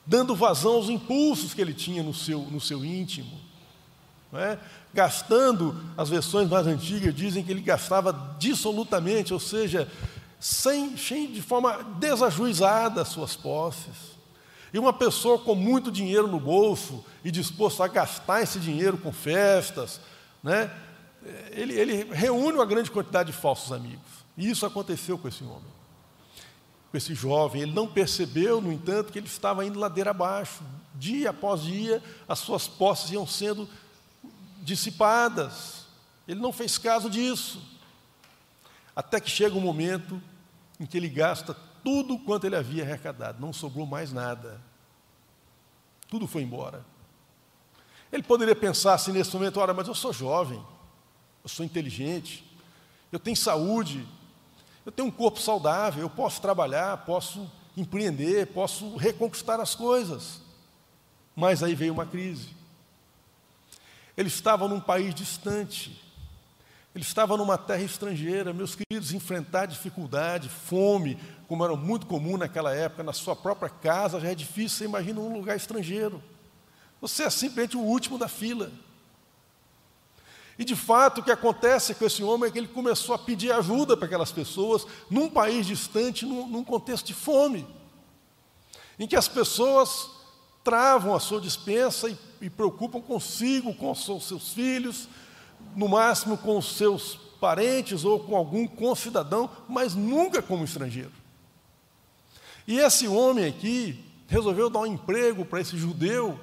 dando 0.04 0.34
vazão 0.34 0.72
aos 0.72 0.88
impulsos 0.88 1.54
que 1.54 1.60
ele 1.60 1.72
tinha 1.72 2.02
no 2.02 2.12
seu, 2.12 2.40
no 2.40 2.60
seu 2.60 2.84
íntimo. 2.84 3.30
É? 4.32 4.58
Gastando, 4.92 5.80
as 5.96 6.08
versões 6.08 6.48
mais 6.48 6.66
antigas 6.66 7.14
dizem 7.14 7.44
que 7.44 7.52
ele 7.52 7.60
gastava 7.60 8.34
dissolutamente, 8.40 9.32
ou 9.32 9.38
seja, 9.38 9.86
sem, 10.40 10.96
sem, 10.96 11.30
de 11.30 11.40
forma 11.40 11.84
desajuizada 12.00 13.02
as 13.02 13.08
suas 13.08 13.36
posses. 13.36 14.18
E 14.74 14.80
uma 14.80 14.92
pessoa 14.92 15.38
com 15.38 15.54
muito 15.54 15.92
dinheiro 15.92 16.26
no 16.26 16.40
bolso 16.40 17.04
e 17.24 17.30
disposto 17.30 17.84
a 17.84 17.86
gastar 17.86 18.42
esse 18.42 18.58
dinheiro 18.58 18.98
com 18.98 19.12
festas, 19.12 20.00
né? 20.42 20.68
ele, 21.52 21.72
ele 21.72 22.08
reúne 22.12 22.56
uma 22.56 22.66
grande 22.66 22.90
quantidade 22.90 23.30
de 23.30 23.38
falsos 23.38 23.70
amigos. 23.70 24.21
E 24.42 24.50
isso 24.50 24.66
aconteceu 24.66 25.16
com 25.16 25.28
esse 25.28 25.44
homem 25.44 25.72
com 26.92 26.98
esse 26.98 27.14
jovem. 27.14 27.62
Ele 27.62 27.72
não 27.72 27.88
percebeu, 27.88 28.60
no 28.60 28.70
entanto, 28.70 29.10
que 29.10 29.18
ele 29.18 29.26
estava 29.26 29.64
indo 29.64 29.80
ladeira 29.80 30.10
abaixo. 30.10 30.62
Dia 30.94 31.30
após 31.30 31.62
dia, 31.62 32.02
as 32.28 32.38
suas 32.38 32.68
posses 32.68 33.10
iam 33.10 33.26
sendo 33.26 33.66
dissipadas. 34.60 35.86
Ele 36.28 36.38
não 36.38 36.52
fez 36.52 36.76
caso 36.76 37.08
disso. 37.08 37.62
Até 38.94 39.18
que 39.18 39.30
chega 39.30 39.56
um 39.56 39.60
momento 39.60 40.22
em 40.78 40.84
que 40.84 40.98
ele 40.98 41.08
gasta 41.08 41.56
tudo 41.82 42.18
quanto 42.18 42.46
ele 42.46 42.56
havia 42.56 42.84
arrecadado, 42.84 43.40
não 43.40 43.54
sobrou 43.54 43.86
mais 43.86 44.12
nada. 44.12 44.60
Tudo 46.08 46.26
foi 46.26 46.42
embora. 46.42 46.84
Ele 48.12 48.22
poderia 48.22 48.54
pensar 48.54 48.92
assim 48.92 49.12
nesse 49.12 49.32
momento: 49.32 49.58
ora, 49.58 49.72
mas 49.72 49.88
eu 49.88 49.94
sou 49.94 50.12
jovem, 50.12 50.62
eu 51.42 51.48
sou 51.48 51.64
inteligente, 51.64 52.44
eu 53.10 53.18
tenho 53.18 53.36
saúde, 53.36 54.06
eu 54.84 54.92
tenho 54.92 55.08
um 55.08 55.12
corpo 55.12 55.40
saudável, 55.40 56.02
eu 56.02 56.10
posso 56.10 56.40
trabalhar, 56.40 56.98
posso 56.98 57.50
empreender, 57.76 58.48
posso 58.48 58.96
reconquistar 58.96 59.60
as 59.60 59.74
coisas. 59.74 60.40
Mas 61.34 61.62
aí 61.62 61.74
veio 61.74 61.92
uma 61.92 62.06
crise. 62.06 62.48
Ele 64.16 64.28
estava 64.28 64.68
num 64.68 64.80
país 64.80 65.14
distante, 65.14 66.02
ele 66.94 67.04
estava 67.04 67.36
numa 67.36 67.56
terra 67.56 67.82
estrangeira, 67.82 68.52
meus 68.52 68.74
queridos, 68.74 69.14
enfrentar 69.14 69.66
dificuldade, 69.66 70.50
fome, 70.50 71.18
como 71.48 71.64
era 71.64 71.74
muito 71.74 72.06
comum 72.06 72.36
naquela 72.36 72.74
época, 72.74 73.02
na 73.02 73.14
sua 73.14 73.34
própria 73.34 73.70
casa 73.70 74.20
já 74.20 74.28
é 74.28 74.34
difícil, 74.34 74.78
você 74.78 74.84
imagina 74.84 75.20
um 75.20 75.32
lugar 75.32 75.56
estrangeiro. 75.56 76.22
Você 77.00 77.24
é 77.24 77.30
simplesmente 77.30 77.76
o 77.76 77.80
último 77.80 78.18
da 78.18 78.28
fila. 78.28 78.70
E 80.58 80.64
de 80.64 80.76
fato 80.76 81.20
o 81.20 81.24
que 81.24 81.30
acontece 81.30 81.94
com 81.94 82.04
esse 82.04 82.22
homem 82.22 82.48
é 82.48 82.52
que 82.52 82.58
ele 82.58 82.68
começou 82.68 83.14
a 83.14 83.18
pedir 83.18 83.52
ajuda 83.52 83.96
para 83.96 84.06
aquelas 84.06 84.30
pessoas 84.30 84.86
num 85.10 85.28
país 85.28 85.66
distante, 85.66 86.26
num, 86.26 86.46
num 86.46 86.64
contexto 86.64 87.06
de 87.06 87.14
fome, 87.14 87.66
em 88.98 89.06
que 89.06 89.16
as 89.16 89.28
pessoas 89.28 90.10
travam 90.62 91.14
a 91.14 91.20
sua 91.20 91.40
dispensa 91.40 92.08
e, 92.08 92.16
e 92.40 92.50
preocupam 92.50 93.00
consigo, 93.00 93.74
com 93.74 93.90
os 93.90 94.04
seus 94.04 94.52
filhos, 94.52 95.08
no 95.74 95.88
máximo 95.88 96.36
com 96.36 96.58
os 96.58 96.76
seus 96.76 97.18
parentes 97.40 98.04
ou 98.04 98.20
com 98.20 98.36
algum 98.36 98.66
concidadão, 98.66 99.50
mas 99.68 99.94
nunca 99.94 100.40
como 100.40 100.64
estrangeiro. 100.64 101.12
E 102.66 102.78
esse 102.78 103.08
homem 103.08 103.46
aqui 103.46 104.04
resolveu 104.28 104.70
dar 104.70 104.80
um 104.80 104.86
emprego 104.86 105.44
para 105.44 105.60
esse 105.60 105.76
judeu, 105.76 106.38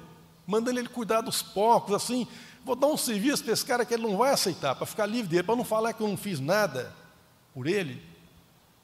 mandando 0.46 0.78
ele 0.78 0.88
cuidar 0.88 1.22
dos 1.22 1.42
porcos, 1.42 1.94
assim, 1.94 2.26
Vou 2.70 2.76
dar 2.76 2.86
um 2.86 2.96
serviço 2.96 3.42
para 3.42 3.52
esse 3.52 3.66
cara 3.66 3.84
que 3.84 3.92
ele 3.92 4.04
não 4.04 4.16
vai 4.16 4.32
aceitar, 4.32 4.76
para 4.76 4.86
ficar 4.86 5.04
livre 5.04 5.28
dele, 5.28 5.42
para 5.42 5.56
não 5.56 5.64
falar 5.64 5.92
que 5.92 6.00
eu 6.00 6.06
não 6.06 6.16
fiz 6.16 6.38
nada 6.38 6.94
por 7.52 7.66
ele. 7.66 8.00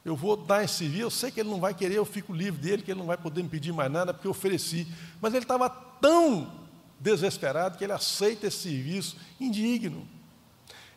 Eu 0.05 0.17
vou 0.17 0.37
dar 0.37 0.65
esse 0.65 0.75
serviço, 0.75 1.03
eu 1.03 1.11
sei 1.13 1.31
que 1.31 1.39
ele 1.39 1.49
não 1.49 1.61
vai 1.61 1.73
querer, 1.73 1.95
eu 1.95 2.05
fico 2.05 2.33
livre 2.33 2.61
dele, 2.61 2.83
que 2.83 2.91
ele 2.91 2.99
não 2.99 3.07
vai 3.07 3.17
poder 3.17 3.45
me 3.45 3.49
pedir 3.49 3.73
mais 3.73 3.89
nada, 3.89 4.13
porque 4.13 4.27
eu 4.27 4.33
ofereci. 4.33 4.89
Mas 5.21 5.35
ele 5.35 5.45
estava 5.45 5.71
tão 5.71 6.53
desesperado 6.99 7.79
que 7.79 7.85
ele 7.85 7.93
aceita 7.93 8.49
esse 8.49 8.57
serviço 8.57 9.19
indigno. 9.39 10.05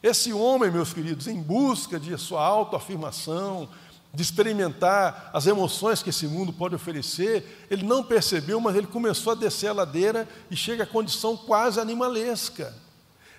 Esse 0.02 0.34
homem, 0.34 0.72
meus 0.72 0.92
queridos, 0.92 1.28
em 1.28 1.40
busca 1.40 2.00
de 2.00 2.18
sua 2.18 2.44
autoafirmação, 2.44 3.70
de 4.14 4.24
experimentar 4.24 5.30
as 5.34 5.46
emoções 5.46 6.02
que 6.02 6.10
esse 6.10 6.26
mundo 6.26 6.52
pode 6.52 6.76
oferecer, 6.76 7.68
ele 7.70 7.84
não 7.84 8.04
percebeu, 8.04 8.60
mas 8.60 8.76
ele 8.76 8.88
começou 8.88 9.34
a 9.34 9.36
descer 9.36 9.68
a 9.68 9.74
ladeira 9.74 10.28
e 10.50 10.56
chega 10.56 10.84
à 10.84 10.88
condição 10.88 11.38
quase 11.38 11.80
animalesca, 11.80 12.76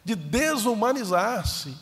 de 0.05 0.15
desumanizar-se, 0.15 1.77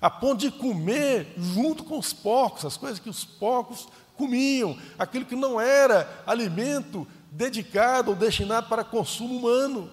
a 0.00 0.08
ponto 0.08 0.40
de 0.40 0.50
comer 0.50 1.34
junto 1.36 1.84
com 1.84 1.98
os 1.98 2.12
porcos, 2.12 2.64
as 2.64 2.76
coisas 2.76 2.98
que 2.98 3.10
os 3.10 3.24
porcos 3.24 3.88
comiam, 4.16 4.78
aquilo 4.98 5.26
que 5.26 5.36
não 5.36 5.60
era 5.60 6.22
alimento 6.26 7.06
dedicado 7.30 8.10
ou 8.10 8.16
destinado 8.16 8.68
para 8.68 8.84
consumo 8.84 9.36
humano. 9.36 9.90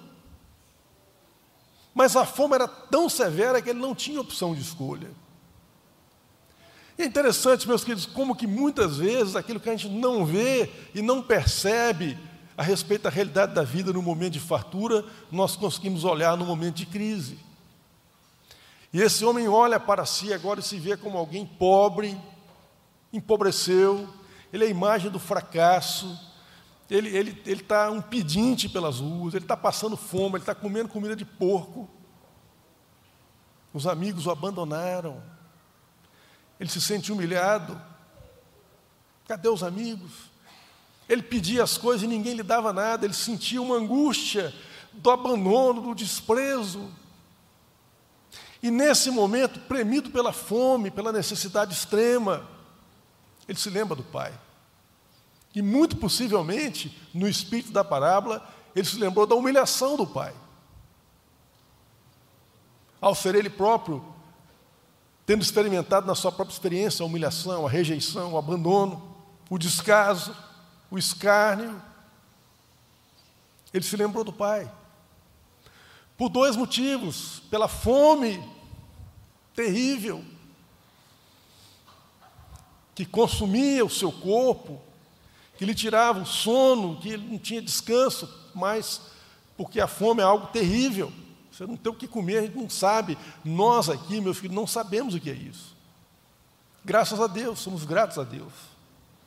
Mas 1.93 2.15
a 2.15 2.25
fome 2.25 2.55
era 2.55 2.67
tão 2.67 3.09
severa 3.09 3.61
que 3.61 3.71
ele 3.71 3.79
não 3.79 3.95
tinha 3.95 4.21
opção 4.21 4.53
de 4.53 4.61
escolha. 4.61 5.09
E 6.97 7.03
é 7.03 7.05
interessante, 7.05 7.67
meus 7.67 7.83
queridos, 7.83 8.05
como 8.05 8.35
que 8.35 8.47
muitas 8.47 8.97
vezes 8.97 9.35
aquilo 9.35 9.59
que 9.59 9.69
a 9.69 9.75
gente 9.75 9.87
não 9.87 10.25
vê 10.25 10.69
e 10.95 11.01
não 11.01 11.21
percebe 11.21 12.17
a 12.57 12.63
respeito 12.63 13.03
da 13.03 13.09
realidade 13.09 13.53
da 13.53 13.61
vida 13.61 13.93
no 13.93 14.01
momento 14.01 14.33
de 14.33 14.39
fartura, 14.39 15.05
nós 15.31 15.55
conseguimos 15.55 16.03
olhar 16.03 16.35
no 16.35 16.43
momento 16.43 16.75
de 16.77 16.87
crise. 16.87 17.37
E 18.91 18.99
esse 18.99 19.23
homem 19.23 19.47
olha 19.47 19.79
para 19.79 20.05
si 20.05 20.33
agora 20.33 20.59
e 20.59 20.63
se 20.63 20.79
vê 20.79 20.97
como 20.97 21.19
alguém 21.19 21.45
pobre, 21.45 22.19
empobreceu, 23.13 24.09
ele 24.51 24.63
é 24.63 24.67
a 24.67 24.71
imagem 24.71 25.11
do 25.11 25.19
fracasso, 25.19 26.19
ele 26.89 27.09
está 27.09 27.19
ele, 27.19 27.43
ele 27.45 27.61
tá 27.61 27.91
um 27.91 28.01
pedinte 28.01 28.67
pelas 28.67 28.99
ruas, 28.99 29.35
ele 29.35 29.43
está 29.43 29.57
passando 29.57 29.95
fome, 29.95 30.35
ele 30.35 30.37
está 30.37 30.55
comendo 30.55 30.89
comida 30.89 31.15
de 31.15 31.25
porco. 31.25 31.87
Os 33.71 33.85
amigos 33.85 34.25
o 34.25 34.31
abandonaram. 34.31 35.21
Ele 36.59 36.69
se 36.69 36.81
sente 36.81 37.11
humilhado. 37.11 37.79
Cadê 39.27 39.49
os 39.49 39.63
amigos? 39.63 40.11
Ele 41.07 41.21
pedia 41.21 41.63
as 41.63 41.77
coisas 41.77 42.03
e 42.03 42.07
ninguém 42.07 42.33
lhe 42.33 42.43
dava 42.43 42.73
nada. 42.73 43.05
Ele 43.05 43.13
sentia 43.13 43.61
uma 43.61 43.75
angústia 43.75 44.53
do 44.93 45.09
abandono, 45.09 45.81
do 45.81 45.95
desprezo. 45.95 46.89
E 48.61 48.71
nesse 48.71 49.11
momento, 49.11 49.59
premido 49.61 50.09
pela 50.09 50.33
fome, 50.33 50.89
pela 50.89 51.11
necessidade 51.11 51.73
extrema, 51.73 52.47
ele 53.47 53.57
se 53.57 53.69
lembra 53.69 53.95
do 53.95 54.03
pai. 54.03 54.33
E 55.53 55.61
muito 55.61 55.97
possivelmente, 55.97 56.97
no 57.13 57.27
espírito 57.27 57.71
da 57.71 57.83
parábola, 57.83 58.47
ele 58.75 58.85
se 58.85 58.97
lembrou 58.97 59.25
da 59.25 59.35
humilhação 59.35 59.95
do 59.95 60.05
pai. 60.05 60.33
Ao 62.99 63.15
ser 63.15 63.35
ele 63.35 63.49
próprio 63.49 64.03
tendo 65.27 65.43
experimentado 65.43 66.07
na 66.07 66.15
sua 66.15 66.31
própria 66.31 66.55
experiência 66.55 67.03
a 67.03 67.05
humilhação, 67.05 67.67
a 67.67 67.69
rejeição, 67.69 68.31
o 68.31 68.37
abandono, 68.37 69.13
o 69.49 69.57
descaso, 69.57 70.33
o 70.89 70.97
escárnio, 70.97 71.81
ele 73.73 73.83
se 73.83 73.97
lembrou 73.97 74.23
do 74.23 74.31
pai. 74.31 74.71
Por 76.17 76.29
dois 76.29 76.55
motivos: 76.55 77.41
pela 77.51 77.67
fome 77.67 78.41
terrível 79.53 80.23
que 82.95 83.05
consumia 83.05 83.85
o 83.85 83.89
seu 83.89 84.13
corpo, 84.13 84.81
que 85.57 85.65
lhe 85.65 85.75
tirava 85.75 86.21
o 86.21 86.25
sono, 86.25 87.01
que 87.01 87.09
ele 87.09 87.27
não 87.27 87.37
tinha 87.37 87.61
descanso, 87.61 88.33
mas 88.55 89.01
porque 89.57 89.81
a 89.81 89.87
fome 89.87 90.21
é 90.21 90.23
algo 90.23 90.47
terrível. 90.47 91.11
Você 91.57 91.65
não 91.65 91.75
tem 91.75 91.91
o 91.91 91.95
que 91.95 92.07
comer, 92.07 92.37
a 92.37 92.41
gente 92.43 92.55
não 92.55 92.69
sabe. 92.69 93.17
Nós 93.43 93.89
aqui, 93.89 94.21
meus 94.21 94.37
filhos, 94.37 94.55
não 94.55 94.67
sabemos 94.67 95.15
o 95.15 95.19
que 95.19 95.31
é 95.31 95.33
isso. 95.33 95.75
Graças 96.85 97.19
a 97.19 97.25
Deus, 97.25 97.57
somos 97.57 97.83
gratos 97.83 98.19
a 98.19 98.23
Deus. 98.23 98.53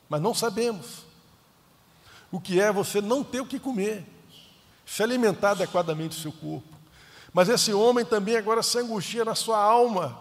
Mas 0.08 0.22
não 0.22 0.32
sabemos 0.32 1.04
o 2.30 2.40
que 2.40 2.60
é 2.60 2.70
você 2.70 3.00
não 3.00 3.24
ter 3.24 3.40
o 3.40 3.46
que 3.46 3.58
comer, 3.58 4.06
se 4.86 5.02
alimentar 5.02 5.50
adequadamente 5.50 6.16
o 6.16 6.20
seu 6.20 6.30
corpo. 6.30 6.68
Mas 7.32 7.48
esse 7.48 7.72
homem 7.72 8.04
também 8.04 8.36
agora 8.36 8.62
se 8.62 8.78
angustia 8.78 9.24
na 9.24 9.34
sua 9.34 9.60
alma, 9.60 10.16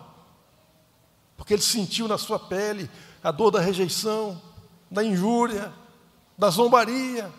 porque 1.37 1.53
ele 1.53 1.61
sentiu 1.61 2.07
na 2.07 2.17
sua 2.17 2.39
pele 2.39 2.89
a 3.23 3.29
dor 3.29 3.51
da 3.51 3.59
rejeição, 3.59 4.41
da 4.89 5.03
injúria, 5.03 5.71
da 6.35 6.49
zombaria, 6.49 7.31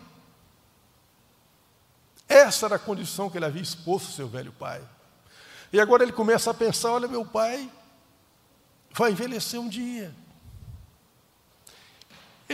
essa 2.31 2.65
era 2.65 2.77
a 2.77 2.79
condição 2.79 3.29
que 3.29 3.37
ele 3.37 3.45
havia 3.45 3.61
exposto 3.61 4.07
ao 4.07 4.13
seu 4.13 4.27
velho 4.27 4.53
pai. 4.53 4.81
E 5.73 5.79
agora 5.79 6.01
ele 6.01 6.13
começa 6.13 6.49
a 6.49 6.53
pensar: 6.53 6.91
olha, 6.91 7.07
meu 7.07 7.25
pai 7.25 7.69
vai 8.93 9.11
envelhecer 9.11 9.59
um 9.59 9.67
dia. 9.67 10.15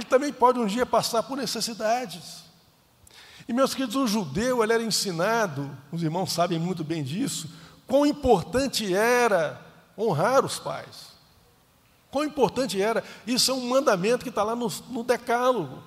também 0.09 0.33
pode 0.33 0.57
um 0.57 0.65
dia 0.65 0.85
passar 0.85 1.21
por 1.21 1.37
necessidades. 1.37 2.43
E 3.47 3.53
meus 3.53 3.75
queridos, 3.75 3.95
o 3.95 4.07
judeu 4.07 4.63
ele 4.63 4.73
era 4.73 4.83
ensinado, 4.83 5.75
os 5.91 6.01
irmãos 6.01 6.33
sabem 6.33 6.59
muito 6.59 6.83
bem 6.83 7.03
disso, 7.03 7.49
quão 7.85 8.05
importante 8.05 8.93
era 8.93 9.61
honrar 9.97 10.43
os 10.43 10.57
pais. 10.59 11.15
Quão 12.09 12.25
importante 12.25 12.81
era, 12.81 13.03
isso 13.27 13.51
é 13.51 13.53
um 13.53 13.67
mandamento 13.67 14.23
que 14.23 14.29
está 14.29 14.43
lá 14.43 14.55
no, 14.55 14.67
no 14.89 15.03
decálogo. 15.03 15.83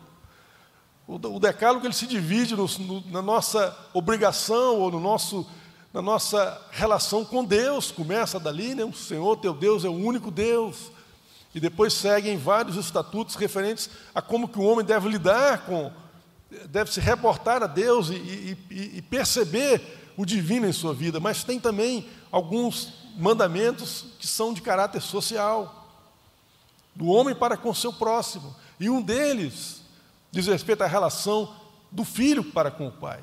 O, 1.11 1.40
decálogo 1.40 1.85
ele 1.85 1.93
se 1.93 2.07
divide 2.07 2.55
no, 2.55 2.69
no, 2.79 3.00
na 3.11 3.21
nossa 3.21 3.76
obrigação 3.93 4.79
ou 4.79 4.93
no 4.93 5.00
nosso, 5.00 5.45
na 5.93 6.00
nossa 6.00 6.64
relação 6.71 7.25
com 7.25 7.45
Deus. 7.45 7.90
Começa 7.90 8.38
dali, 8.38 8.76
né? 8.76 8.85
o 8.85 8.93
Senhor 8.93 9.37
teu 9.38 9.52
Deus 9.52 9.85
é 9.85 9.88
o 9.88 9.93
único 9.93 10.31
Deus. 10.31 10.93
E 11.52 11.59
depois 11.59 11.95
seguem 11.95 12.38
vários 12.38 12.76
estatutos 12.76 13.35
referentes 13.35 13.90
a 14.14 14.23
como 14.23 14.47
que 14.47 14.61
o 14.61 14.62
homem 14.62 14.87
deve 14.87 15.09
lidar 15.09 15.67
com, 15.67 15.90
deve 16.67 16.93
se 16.93 17.00
reportar 17.00 17.61
a 17.61 17.67
Deus 17.67 18.11
e, 18.11 18.57
e, 18.71 18.99
e 18.99 19.02
perceber 19.02 20.12
o 20.17 20.25
divino 20.25 20.69
em 20.69 20.73
sua 20.73 20.95
vida. 20.95 21.19
Mas 21.19 21.43
tem 21.43 21.59
também 21.59 22.09
alguns 22.31 22.93
mandamentos 23.17 24.05
que 24.21 24.29
são 24.29 24.55
de 24.55 24.62
caráter 24.62 25.02
social 25.02 25.88
do 26.95 27.09
homem 27.09 27.35
para 27.35 27.57
com 27.57 27.75
seu 27.75 27.93
próximo. 27.93 28.55
E 28.79 28.88
um 28.88 29.02
deles 29.02 29.79
diz 30.30 30.46
respeito 30.46 30.82
à 30.82 30.87
relação 30.87 31.54
do 31.90 32.04
filho 32.04 32.44
para 32.44 32.70
com 32.70 32.88
o 32.88 32.92
pai. 32.92 33.20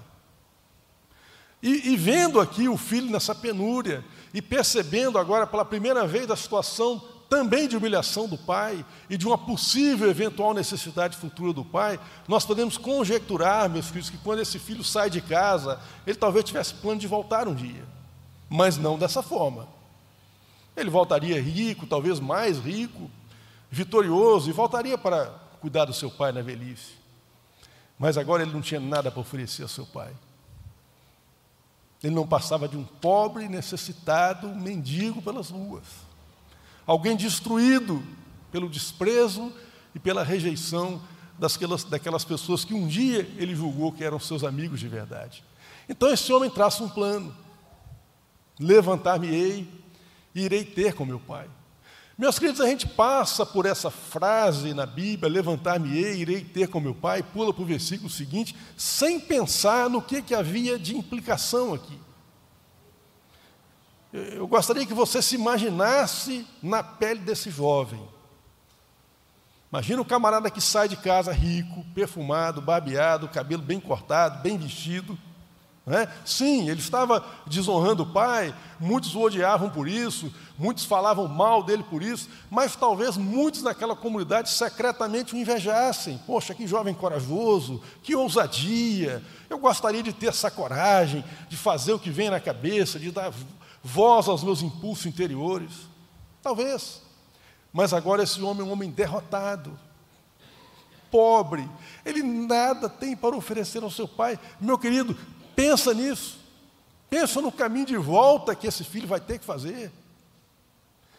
E, 1.61 1.91
e, 1.91 1.95
vendo 1.95 2.39
aqui 2.39 2.69
o 2.69 2.77
filho 2.77 3.09
nessa 3.09 3.33
penúria, 3.33 4.05
e 4.33 4.41
percebendo 4.41 5.17
agora 5.17 5.47
pela 5.47 5.65
primeira 5.65 6.05
vez 6.05 6.29
a 6.29 6.35
situação 6.35 7.01
também 7.27 7.67
de 7.67 7.75
humilhação 7.75 8.27
do 8.27 8.37
pai 8.37 8.85
e 9.09 9.17
de 9.17 9.27
uma 9.27 9.37
possível 9.37 10.09
eventual 10.09 10.53
necessidade 10.53 11.17
futura 11.17 11.51
do 11.51 11.65
pai, 11.65 11.99
nós 12.27 12.45
podemos 12.45 12.77
conjecturar, 12.77 13.69
meus 13.69 13.89
filhos, 13.89 14.09
que 14.09 14.17
quando 14.17 14.39
esse 14.39 14.59
filho 14.59 14.83
sai 14.83 15.09
de 15.09 15.19
casa, 15.21 15.79
ele 16.05 16.15
talvez 16.15 16.45
tivesse 16.45 16.75
plano 16.75 16.99
de 16.99 17.07
voltar 17.07 17.47
um 17.47 17.55
dia, 17.55 17.83
mas 18.49 18.77
não 18.77 18.97
dessa 18.97 19.21
forma. 19.21 19.67
Ele 20.75 20.89
voltaria 20.89 21.41
rico, 21.41 21.87
talvez 21.87 22.19
mais 22.19 22.59
rico, 22.59 23.09
vitorioso 23.69 24.49
e 24.49 24.53
voltaria 24.53 24.97
para 24.97 25.46
cuidar 25.61 25.85
do 25.85 25.93
seu 25.93 26.09
pai 26.09 26.31
na 26.31 26.41
velhice. 26.41 26.93
Mas 27.97 28.17
agora 28.17 28.43
ele 28.43 28.53
não 28.53 28.61
tinha 28.61 28.79
nada 28.79 29.11
para 29.11 29.19
oferecer 29.19 29.63
ao 29.63 29.69
seu 29.69 29.85
pai. 29.85 30.13
Ele 32.03 32.13
não 32.13 32.27
passava 32.27 32.67
de 32.67 32.77
um 32.77 32.83
pobre, 32.83 33.47
necessitado, 33.47 34.47
mendigo 34.49 35.21
pelas 35.21 35.49
ruas. 35.49 35.85
Alguém 36.85 37.15
destruído 37.15 38.03
pelo 38.51 38.69
desprezo 38.69 39.51
e 39.95 39.99
pela 39.99 40.23
rejeição 40.23 41.01
daquelas, 41.39 41.83
daquelas 41.83 42.23
pessoas 42.23 42.63
que 42.63 42.73
um 42.73 42.87
dia 42.87 43.19
ele 43.37 43.55
julgou 43.55 43.91
que 43.91 44.03
eram 44.03 44.19
seus 44.19 44.43
amigos 44.43 44.79
de 44.79 44.87
verdade. 44.87 45.43
Então 45.89 46.09
esse 46.11 46.31
homem 46.31 46.49
traça 46.49 46.83
um 46.83 46.89
plano: 46.89 47.35
levantar-me-ei 48.59 49.67
e 50.35 50.41
irei 50.41 50.63
ter 50.63 50.93
com 50.93 51.03
meu 51.03 51.19
pai. 51.19 51.47
Meus 52.17 52.39
queridos, 52.39 52.61
a 52.61 52.65
gente 52.65 52.87
passa 52.87 53.45
por 53.45 53.67
essa 53.67 53.91
frase 53.91 54.73
na 54.73 54.87
Bíblia, 54.87 55.31
levantar-me-ei, 55.31 56.15
irei 56.15 56.43
ter 56.43 56.67
com 56.67 56.79
meu 56.79 56.95
pai, 56.95 57.21
pula 57.21 57.53
para 57.53 57.61
o 57.61 57.65
versículo 57.65 58.09
seguinte, 58.09 58.55
sem 58.75 59.19
pensar 59.19 59.87
no 59.87 60.01
que, 60.01 60.23
que 60.23 60.33
havia 60.33 60.79
de 60.79 60.97
implicação 60.97 61.75
aqui. 61.75 61.99
Eu 64.11 64.47
gostaria 64.47 64.83
que 64.83 64.95
você 64.95 65.21
se 65.21 65.35
imaginasse 65.35 66.47
na 66.63 66.81
pele 66.81 67.19
desse 67.19 67.51
jovem. 67.51 68.01
Imagina 69.71 70.01
o 70.01 70.05
camarada 70.05 70.49
que 70.49 70.61
sai 70.61 70.87
de 70.87 70.97
casa 70.97 71.31
rico, 71.31 71.85
perfumado, 71.93 72.61
barbeado, 72.61 73.29
cabelo 73.29 73.61
bem 73.61 73.79
cortado, 73.79 74.41
bem 74.41 74.57
vestido, 74.57 75.15
né? 75.87 76.05
Sim, 76.25 76.69
ele 76.69 76.81
estava 76.81 77.25
desonrando 77.45 78.03
o 78.03 78.11
pai, 78.11 78.53
muitos 78.77 79.15
o 79.15 79.21
odiavam 79.21 79.69
por 79.69 79.87
isso, 79.87 80.29
muitos 80.57 80.83
falavam 80.83 81.29
mal 81.29 81.63
dele 81.63 81.81
por 81.81 82.03
isso, 82.03 82.29
mas 82.51 82.75
talvez 82.75 83.15
muitos 83.15 83.63
naquela 83.63 83.95
comunidade 83.95 84.49
secretamente 84.49 85.33
o 85.33 85.37
invejassem. 85.37 86.19
Poxa, 86.27 86.53
que 86.53 86.67
jovem 86.67 86.93
corajoso, 86.93 87.81
que 88.03 88.13
ousadia, 88.13 89.23
eu 89.49 89.57
gostaria 89.57 90.03
de 90.03 90.11
ter 90.11 90.27
essa 90.27 90.51
coragem, 90.51 91.23
de 91.47 91.55
fazer 91.55 91.93
o 91.93 91.99
que 91.99 92.09
vem 92.09 92.29
na 92.29 92.41
cabeça, 92.41 92.99
de 92.99 93.09
dar 93.09 93.31
voz 93.81 94.27
aos 94.27 94.43
meus 94.43 94.61
impulsos 94.61 95.05
interiores. 95.05 95.71
Talvez, 96.43 97.01
mas 97.71 97.93
agora 97.93 98.23
esse 98.23 98.41
homem 98.41 98.61
é 98.61 98.65
um 98.65 98.73
homem 98.73 98.91
derrotado, 98.91 99.79
pobre, 101.09 101.65
ele 102.05 102.21
nada 102.21 102.89
tem 102.89 103.15
para 103.15 103.37
oferecer 103.37 103.81
ao 103.81 103.89
seu 103.89 104.05
pai. 104.05 104.37
Meu 104.59 104.77
querido, 104.77 105.15
Pensa 105.57 105.91
nisso. 105.91 106.37
Pensa 107.09 107.41
no 107.41 107.51
caminho 107.51 107.87
de 107.87 107.97
volta 107.97 108.55
que 108.55 108.67
esse 108.67 108.83
filho 108.83 109.07
vai 109.07 109.19
ter 109.19 109.39
que 109.39 109.45
fazer. 109.45 109.91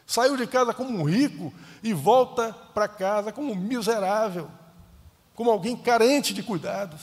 Saiu 0.06 0.36
de 0.36 0.46
casa 0.46 0.72
como 0.72 0.96
um 0.96 1.02
rico 1.02 1.52
e 1.82 1.92
volta 1.92 2.52
para 2.72 2.86
casa 2.86 3.32
como 3.32 3.52
um 3.52 3.56
miserável, 3.56 4.48
como 5.34 5.50
alguém 5.50 5.76
carente 5.76 6.32
de 6.32 6.44
cuidados. 6.44 7.00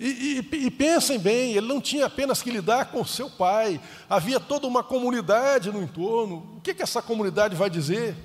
E, 0.00 0.42
e, 0.50 0.56
e, 0.66 0.70
pensem 0.70 1.18
bem, 1.18 1.52
ele 1.52 1.66
não 1.66 1.82
tinha 1.82 2.06
apenas 2.06 2.40
que 2.40 2.50
lidar 2.50 2.86
com 2.86 3.04
seu 3.04 3.28
pai, 3.28 3.78
havia 4.08 4.40
toda 4.40 4.66
uma 4.66 4.82
comunidade 4.82 5.70
no 5.70 5.82
entorno. 5.82 6.54
O 6.56 6.60
que, 6.62 6.72
que 6.72 6.82
essa 6.82 7.02
comunidade 7.02 7.54
vai 7.54 7.68
dizer? 7.68 8.16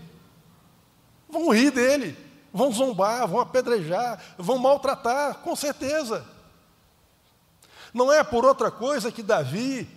Vão 1.28 1.50
rir 1.50 1.72
dele, 1.72 2.16
vão 2.54 2.72
zombar, 2.72 3.28
vão 3.28 3.42
apedrejar, 3.42 4.18
vão 4.38 4.58
maltratar, 4.58 5.40
com 5.40 5.58
certeza. 5.58 6.32
Não 7.94 8.12
é 8.12 8.24
por 8.24 8.44
outra 8.44 8.72
coisa 8.72 9.12
que 9.12 9.22
Davi, 9.22 9.88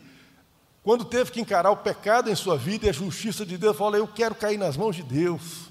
quando 0.83 1.05
teve 1.05 1.31
que 1.31 1.41
encarar 1.41 1.71
o 1.71 1.79
pecado 1.79 2.31
em 2.31 2.35
sua 2.35 2.57
vida 2.57 2.87
e 2.87 2.91
a 2.91 2.93
justiça 2.93 3.47
de 3.47 3.57
Deus, 3.57 3.77
falou: 3.77 3.97
Eu 3.97 4.07
quero 4.07 4.35
cair 4.35 4.59
nas 4.59 4.77
mãos 4.77 4.95
de 4.95 5.03
Deus. 5.03 5.71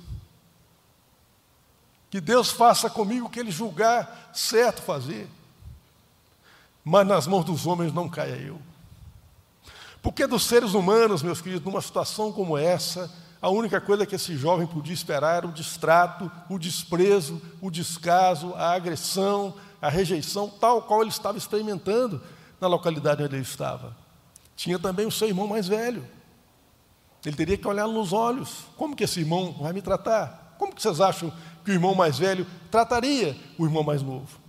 Que 2.10 2.20
Deus 2.20 2.50
faça 2.50 2.90
comigo 2.90 3.28
o 3.28 3.30
que 3.30 3.40
Ele 3.40 3.52
julgar 3.52 4.32
certo 4.34 4.82
fazer. 4.82 5.28
Mas 6.84 7.06
nas 7.06 7.28
mãos 7.28 7.46
dos 7.46 7.66
homens 7.68 7.94
não 7.94 8.10
caia 8.10 8.36
eu. 8.36 8.60
Porque 10.02 10.28
dos 10.28 10.44
seres 10.44 10.74
humanos, 10.74 11.24
meus 11.24 11.42
queridos, 11.42 11.66
numa 11.66 11.82
situação 11.82 12.32
como 12.32 12.58
essa, 12.58 13.12
a 13.42 13.50
única 13.50 13.82
coisa 13.82 14.06
que 14.06 14.16
esse 14.16 14.38
jovem 14.38 14.68
podia 14.68 14.94
esperar 14.94 15.38
era 15.38 15.48
o 15.48 15.52
distrato, 15.52 16.32
o 16.50 16.58
desprezo, 16.58 17.42
o 17.60 17.72
descaso, 17.72 18.54
a 18.56 18.72
agressão, 18.74 19.54
a 19.86 19.89
rejeição, 19.89 20.50
tal 20.50 20.82
qual 20.82 21.02
ele 21.02 21.12
estava 21.12 21.38
experimentando 21.38 22.19
na 22.60 22.67
localidade 22.67 23.21
onde 23.21 23.36
ele 23.36 23.43
estava. 23.43 23.95
Tinha 24.56 24.80
também 24.80 25.06
o 25.06 25.12
seu 25.12 25.28
irmão 25.28 25.45
mais 25.45 25.67
velho. 25.67 26.08
Ele 27.24 27.36
teria 27.36 27.56
que 27.56 27.67
olhar 27.67 27.88
nos 27.88 28.12
olhos. 28.12 28.65
Como 28.78 28.95
que 28.95 29.04
esse 29.04 29.19
irmão 29.19 29.54
vai 29.54 29.74
me 29.74 29.84
tratar? 29.84 30.56
Como 30.58 30.74
que 30.74 30.82
vocês 30.82 31.00
acham 31.00 31.32
que 31.63 31.69
o 31.69 31.74
irmão 31.74 31.93
mais 31.93 32.17
velho 32.17 32.48
trataria 32.71 33.38
o 33.60 33.65
irmão 33.65 33.84
mais 33.84 34.02
novo? 34.02 34.39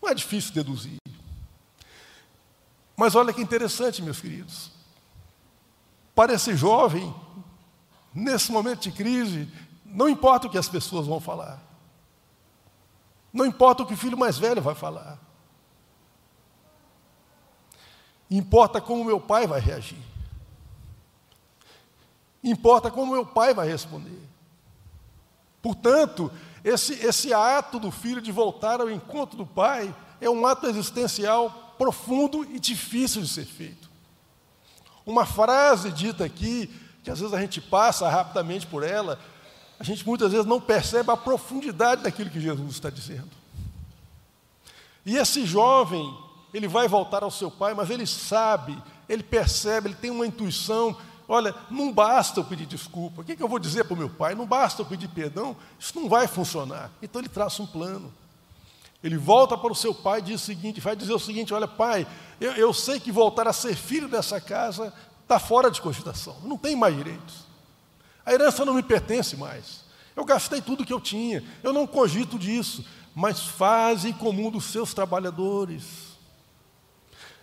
Não 0.00 0.08
é 0.08 0.14
difícil 0.14 0.54
deduzir. 0.54 0.96
Mas 2.96 3.14
olha 3.14 3.34
que 3.34 3.42
interessante, 3.42 4.00
meus 4.00 4.22
queridos. 4.22 4.70
Para 6.14 6.32
esse 6.32 6.56
jovem, 6.56 7.14
nesse 8.14 8.50
momento 8.50 8.80
de 8.80 8.92
crise, 8.92 9.52
não 9.84 10.08
importa 10.08 10.46
o 10.46 10.50
que 10.50 10.56
as 10.56 10.68
pessoas 10.68 11.06
vão 11.06 11.20
falar. 11.20 11.69
Não 13.32 13.46
importa 13.46 13.82
o 13.82 13.86
que 13.86 13.94
o 13.94 13.96
filho 13.96 14.18
mais 14.18 14.38
velho 14.38 14.60
vai 14.60 14.74
falar. 14.74 15.18
Importa 18.30 18.80
como 18.80 19.04
meu 19.04 19.20
pai 19.20 19.46
vai 19.46 19.60
reagir. 19.60 19.98
Importa 22.42 22.90
como 22.90 23.12
meu 23.12 23.26
pai 23.26 23.52
vai 23.52 23.68
responder. 23.68 24.20
Portanto, 25.60 26.30
esse, 26.64 26.94
esse 26.94 27.34
ato 27.34 27.78
do 27.78 27.90
filho 27.90 28.20
de 28.20 28.32
voltar 28.32 28.80
ao 28.80 28.90
encontro 28.90 29.36
do 29.36 29.46
pai 29.46 29.94
é 30.20 30.28
um 30.28 30.46
ato 30.46 30.66
existencial 30.66 31.74
profundo 31.76 32.44
e 32.44 32.58
difícil 32.58 33.22
de 33.22 33.28
ser 33.28 33.44
feito. 33.44 33.90
Uma 35.04 35.26
frase 35.26 35.90
dita 35.90 36.24
aqui, 36.24 36.68
que 37.02 37.10
às 37.10 37.20
vezes 37.20 37.34
a 37.34 37.40
gente 37.40 37.60
passa 37.60 38.08
rapidamente 38.08 38.66
por 38.66 38.82
ela, 38.82 39.18
a 39.80 39.82
gente 39.82 40.06
muitas 40.06 40.30
vezes 40.30 40.44
não 40.44 40.60
percebe 40.60 41.10
a 41.10 41.16
profundidade 41.16 42.02
daquilo 42.02 42.28
que 42.28 42.38
Jesus 42.38 42.72
está 42.72 42.90
dizendo. 42.90 43.30
E 45.06 45.16
esse 45.16 45.46
jovem, 45.46 46.14
ele 46.52 46.68
vai 46.68 46.86
voltar 46.86 47.22
ao 47.22 47.30
seu 47.30 47.50
pai, 47.50 47.72
mas 47.72 47.88
ele 47.88 48.06
sabe, 48.06 48.76
ele 49.08 49.22
percebe, 49.22 49.88
ele 49.88 49.94
tem 49.94 50.10
uma 50.10 50.26
intuição. 50.26 50.94
Olha, 51.26 51.54
não 51.70 51.90
basta 51.90 52.38
eu 52.40 52.44
pedir 52.44 52.66
desculpa. 52.66 53.22
O 53.22 53.24
que, 53.24 53.34
que 53.34 53.42
eu 53.42 53.48
vou 53.48 53.58
dizer 53.58 53.84
para 53.84 53.94
o 53.94 53.96
meu 53.96 54.10
pai? 54.10 54.34
Não 54.34 54.44
basta 54.44 54.82
eu 54.82 54.86
pedir 54.86 55.08
perdão. 55.08 55.56
Isso 55.78 55.98
não 55.98 56.10
vai 56.10 56.28
funcionar. 56.28 56.90
Então 57.00 57.18
ele 57.18 57.30
traça 57.30 57.62
um 57.62 57.66
plano. 57.66 58.12
Ele 59.02 59.16
volta 59.16 59.56
para 59.56 59.72
o 59.72 59.74
seu 59.74 59.94
pai 59.94 60.18
e 60.18 60.24
diz 60.24 60.42
o 60.42 60.44
seguinte: 60.44 60.78
vai 60.78 60.94
dizer 60.94 61.14
o 61.14 61.18
seguinte: 61.18 61.54
olha, 61.54 61.66
pai, 61.66 62.06
eu, 62.38 62.52
eu 62.52 62.74
sei 62.74 63.00
que 63.00 63.10
voltar 63.10 63.48
a 63.48 63.52
ser 63.54 63.74
filho 63.74 64.08
dessa 64.08 64.38
casa 64.42 64.92
está 65.22 65.38
fora 65.38 65.70
de 65.70 65.80
cogitação, 65.80 66.36
não 66.42 66.58
tem 66.58 66.76
mais 66.76 66.94
direitos. 66.94 67.49
A 68.24 68.32
herança 68.32 68.64
não 68.64 68.74
me 68.74 68.82
pertence 68.82 69.36
mais. 69.36 69.84
Eu 70.14 70.24
gastei 70.24 70.60
tudo 70.60 70.84
que 70.84 70.92
eu 70.92 71.00
tinha, 71.00 71.42
eu 71.62 71.72
não 71.72 71.86
cogito 71.86 72.38
disso, 72.38 72.84
mas 73.14 73.40
faze 73.40 74.12
comum 74.12 74.50
dos 74.50 74.64
seus 74.64 74.92
trabalhadores. 74.92 76.10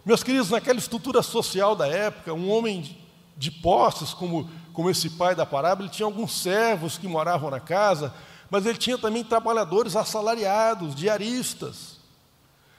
Meus 0.05 0.23
queridos, 0.23 0.49
naquela 0.49 0.79
estrutura 0.79 1.21
social 1.21 1.75
da 1.75 1.87
época, 1.87 2.33
um 2.33 2.49
homem 2.49 2.97
de 3.35 3.51
posses, 3.51 4.13
como, 4.13 4.49
como 4.73 4.89
esse 4.89 5.09
pai 5.11 5.35
da 5.35 5.45
parábola, 5.45 5.87
ele 5.87 5.93
tinha 5.93 6.05
alguns 6.05 6.41
servos 6.41 6.97
que 6.97 7.07
moravam 7.07 7.49
na 7.49 7.59
casa, 7.59 8.13
mas 8.49 8.65
ele 8.65 8.77
tinha 8.77 8.97
também 8.97 9.23
trabalhadores 9.23 9.95
assalariados, 9.95 10.95
diaristas. 10.95 11.97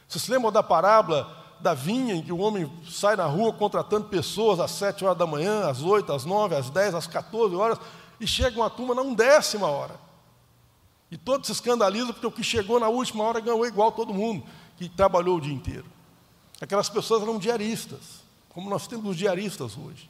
Vocês 0.08 0.24
se 0.24 0.30
lembram 0.30 0.50
da 0.50 0.62
parábola 0.62 1.47
da 1.60 1.74
vinha, 1.74 2.14
em 2.14 2.22
que 2.22 2.32
o 2.32 2.38
homem 2.38 2.70
sai 2.88 3.16
na 3.16 3.26
rua 3.26 3.52
contratando 3.52 4.06
pessoas 4.06 4.60
às 4.60 4.70
sete 4.70 5.04
horas 5.04 5.18
da 5.18 5.26
manhã, 5.26 5.68
às 5.68 5.82
oito, 5.82 6.12
às 6.12 6.24
nove, 6.24 6.54
às 6.54 6.70
dez, 6.70 6.94
às 6.94 7.06
14 7.06 7.54
horas, 7.54 7.78
e 8.20 8.26
chega 8.26 8.60
uma 8.60 8.70
turma 8.70 8.94
na 8.94 9.02
undécima 9.02 9.66
hora. 9.66 9.94
E 11.10 11.16
todos 11.16 11.46
se 11.46 11.52
escandalizam 11.52 12.12
porque 12.12 12.26
o 12.26 12.32
que 12.32 12.44
chegou 12.44 12.78
na 12.78 12.88
última 12.88 13.24
hora 13.24 13.40
ganhou 13.40 13.66
igual 13.66 13.92
todo 13.92 14.12
mundo 14.12 14.44
que 14.76 14.88
trabalhou 14.88 15.38
o 15.38 15.40
dia 15.40 15.54
inteiro. 15.54 15.86
Aquelas 16.60 16.88
pessoas 16.88 17.22
eram 17.22 17.38
diaristas, 17.38 18.22
como 18.48 18.68
nós 18.68 18.86
temos 18.86 19.10
os 19.10 19.16
diaristas 19.16 19.76
hoje. 19.76 20.08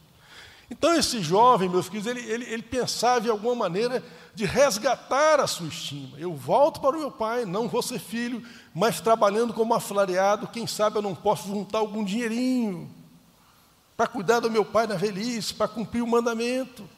Então, 0.71 0.95
esse 0.95 1.23
jovem, 1.23 1.69
meus 1.69 1.89
queridos, 1.89 2.07
ele, 2.07 2.21
ele, 2.31 2.45
ele, 2.45 2.63
pensava 2.63 3.27
em 3.27 3.31
alguma 3.31 3.55
maneira 3.55 4.05
de 4.35 4.45
resgatar 4.45 5.41
a 5.41 5.47
sua 5.47 5.69
estima. 5.69 6.19
Eu 6.19 6.35
volto 6.35 6.81
para 6.81 6.97
o 6.97 7.01
meu 7.01 7.11
pai, 7.11 7.47
não 7.47 7.69
vou 7.69 7.83
ser 7.83 7.99
filho, 7.99 8.43
mas 8.75 9.01
trabalhando 9.01 9.55
como 9.55 9.73
aflareado, 9.73 10.47
quem 10.49 10.67
sabe 10.67 10.99
eu 10.99 11.03
não 11.03 11.15
posso 11.15 11.49
juntar 11.49 11.79
algum 11.79 12.05
dinheirinho 12.05 12.91
para 13.97 14.07
cuidar 14.07 14.39
do 14.39 14.49
meu 14.51 14.65
pai 14.65 14.87
na 14.87 14.95
velhice, 14.95 15.53
para 15.53 15.67
cumprir 15.67 16.03
o 16.03 16.07
mandamento. 16.07 16.89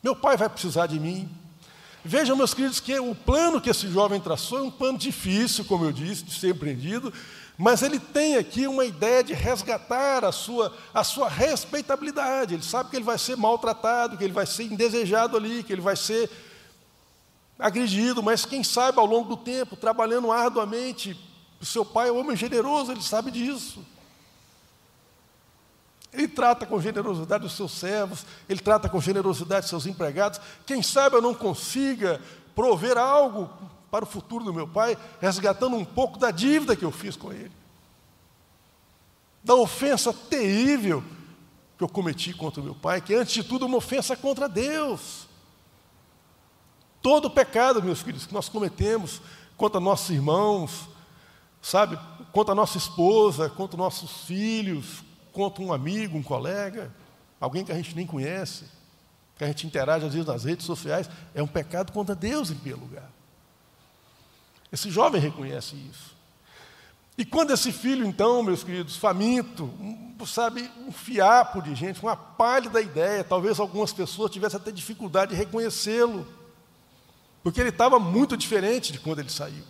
Meu 0.00 0.14
pai 0.14 0.36
vai 0.36 0.48
precisar 0.48 0.86
de 0.86 1.00
mim. 1.00 1.28
Vejam, 2.04 2.36
meus 2.36 2.54
queridos, 2.54 2.78
que 2.78 2.96
o 3.00 3.12
plano 3.12 3.60
que 3.60 3.68
esse 3.68 3.88
jovem 3.88 4.20
traçou 4.20 4.58
é 4.58 4.62
um 4.62 4.70
plano 4.70 4.96
difícil, 4.96 5.64
como 5.64 5.84
eu 5.84 5.90
disse, 5.90 6.22
de 6.22 6.32
ser 6.32 6.54
empreendido, 6.54 7.12
mas 7.58 7.82
ele 7.82 7.98
tem 7.98 8.36
aqui 8.36 8.68
uma 8.68 8.84
ideia 8.84 9.24
de 9.24 9.34
resgatar 9.34 10.24
a 10.24 10.30
sua, 10.30 10.72
a 10.94 11.02
sua 11.02 11.28
respeitabilidade. 11.28 12.54
Ele 12.54 12.62
sabe 12.62 12.88
que 12.88 12.94
ele 12.94 13.04
vai 13.04 13.18
ser 13.18 13.36
maltratado, 13.36 14.16
que 14.16 14.22
ele 14.22 14.32
vai 14.32 14.46
ser 14.46 14.62
indesejado 14.62 15.36
ali, 15.36 15.64
que 15.64 15.72
ele 15.72 15.82
vai 15.82 15.96
ser 15.96 16.30
agredido, 17.58 18.22
mas 18.22 18.44
quem 18.44 18.62
sabe 18.62 19.00
ao 19.00 19.06
longo 19.06 19.30
do 19.30 19.36
tempo, 19.36 19.74
trabalhando 19.74 20.30
arduamente, 20.30 21.18
o 21.60 21.66
seu 21.66 21.84
pai 21.84 22.10
é 22.10 22.12
um 22.12 22.20
homem 22.20 22.36
generoso, 22.36 22.92
ele 22.92 23.02
sabe 23.02 23.32
disso. 23.32 23.84
Ele 26.12 26.28
trata 26.28 26.64
com 26.64 26.80
generosidade 26.80 27.44
os 27.44 27.56
seus 27.56 27.72
servos, 27.72 28.24
ele 28.48 28.60
trata 28.60 28.88
com 28.88 29.00
generosidade 29.00 29.64
os 29.64 29.70
seus 29.70 29.84
empregados. 29.84 30.40
Quem 30.64 30.80
sabe 30.80 31.16
eu 31.16 31.22
não 31.22 31.34
consiga 31.34 32.20
prover 32.54 32.96
algo 32.96 33.50
para 33.90 34.04
o 34.04 34.08
futuro 34.08 34.44
do 34.44 34.52
meu 34.52 34.68
pai, 34.68 34.96
resgatando 35.20 35.76
um 35.76 35.84
pouco 35.84 36.18
da 36.18 36.30
dívida 36.30 36.76
que 36.76 36.84
eu 36.84 36.92
fiz 36.92 37.16
com 37.16 37.32
ele, 37.32 37.52
da 39.42 39.54
ofensa 39.54 40.12
terrível 40.12 41.02
que 41.76 41.84
eu 41.84 41.88
cometi 41.88 42.34
contra 42.34 42.60
o 42.60 42.64
meu 42.64 42.74
pai, 42.74 43.00
que 43.00 43.14
antes 43.14 43.32
de 43.32 43.44
tudo 43.44 43.64
é 43.64 43.68
uma 43.68 43.78
ofensa 43.78 44.16
contra 44.16 44.48
Deus. 44.48 45.28
Todo 47.00 47.30
pecado, 47.30 47.82
meus 47.82 48.02
filhos, 48.02 48.26
que 48.26 48.34
nós 48.34 48.48
cometemos 48.48 49.22
contra 49.56 49.80
nossos 49.80 50.10
irmãos, 50.10 50.88
sabe, 51.62 51.98
contra 52.32 52.54
nossa 52.54 52.76
esposa, 52.76 53.48
contra 53.48 53.76
nossos 53.76 54.24
filhos, 54.24 55.04
contra 55.32 55.62
um 55.62 55.72
amigo, 55.72 56.18
um 56.18 56.22
colega, 56.22 56.92
alguém 57.40 57.64
que 57.64 57.72
a 57.72 57.76
gente 57.76 57.94
nem 57.94 58.06
conhece, 58.06 58.64
que 59.36 59.44
a 59.44 59.46
gente 59.46 59.66
interage 59.66 60.04
às 60.04 60.12
vezes 60.12 60.26
nas 60.26 60.44
redes 60.44 60.66
sociais, 60.66 61.08
é 61.32 61.42
um 61.42 61.46
pecado 61.46 61.92
contra 61.92 62.14
Deus 62.14 62.50
em 62.50 62.54
primeiro 62.56 62.80
lugar. 62.80 63.17
Esse 64.72 64.90
jovem 64.90 65.20
reconhece 65.20 65.76
isso. 65.90 66.16
E 67.16 67.24
quando 67.24 67.52
esse 67.52 67.72
filho, 67.72 68.06
então, 68.06 68.42
meus 68.42 68.62
queridos, 68.62 68.96
faminto, 68.96 69.72
sabe, 70.24 70.70
um 70.86 70.92
fiapo 70.92 71.60
de 71.60 71.74
gente, 71.74 72.00
uma 72.00 72.16
pálida 72.16 72.80
ideia, 72.80 73.24
talvez 73.24 73.58
algumas 73.58 73.92
pessoas 73.92 74.30
tivessem 74.30 74.58
até 74.58 74.70
dificuldade 74.70 75.32
de 75.32 75.36
reconhecê-lo, 75.36 76.26
porque 77.42 77.60
ele 77.60 77.70
estava 77.70 77.98
muito 77.98 78.36
diferente 78.36 78.92
de 78.92 79.00
quando 79.00 79.18
ele 79.18 79.30
saiu. 79.30 79.64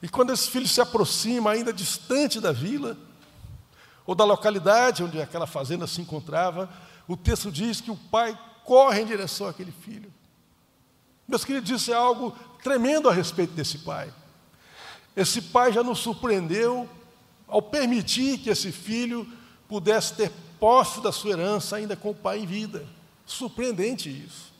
E 0.00 0.08
quando 0.08 0.32
esse 0.32 0.48
filho 0.50 0.68
se 0.68 0.80
aproxima, 0.80 1.50
ainda 1.50 1.72
distante 1.72 2.40
da 2.40 2.52
vila, 2.52 2.96
ou 4.06 4.14
da 4.14 4.24
localidade 4.24 5.02
onde 5.02 5.20
aquela 5.20 5.46
fazenda 5.46 5.86
se 5.86 6.00
encontrava, 6.00 6.70
o 7.08 7.16
texto 7.16 7.50
diz 7.50 7.80
que 7.80 7.90
o 7.90 7.96
pai 7.96 8.38
corre 8.64 9.02
em 9.02 9.06
direção 9.06 9.48
àquele 9.48 9.72
filho. 9.72 10.12
Meus 11.26 11.44
queridos, 11.44 11.70
isso 11.70 11.92
é 11.92 11.94
algo 11.94 12.34
tremendo 12.62 13.08
a 13.08 13.12
respeito 13.12 13.52
desse 13.52 13.78
pai. 13.78 14.12
Esse 15.16 15.42
pai 15.42 15.72
já 15.72 15.82
nos 15.82 15.98
surpreendeu 15.98 16.88
ao 17.48 17.60
permitir 17.60 18.38
que 18.38 18.50
esse 18.50 18.70
filho 18.70 19.26
pudesse 19.68 20.14
ter 20.14 20.30
posse 20.58 21.00
da 21.00 21.10
sua 21.10 21.32
herança 21.32 21.76
ainda 21.76 21.96
com 21.96 22.10
o 22.10 22.14
pai 22.14 22.40
em 22.40 22.46
vida. 22.46 22.86
Surpreendente 23.26 24.08
isso. 24.08 24.50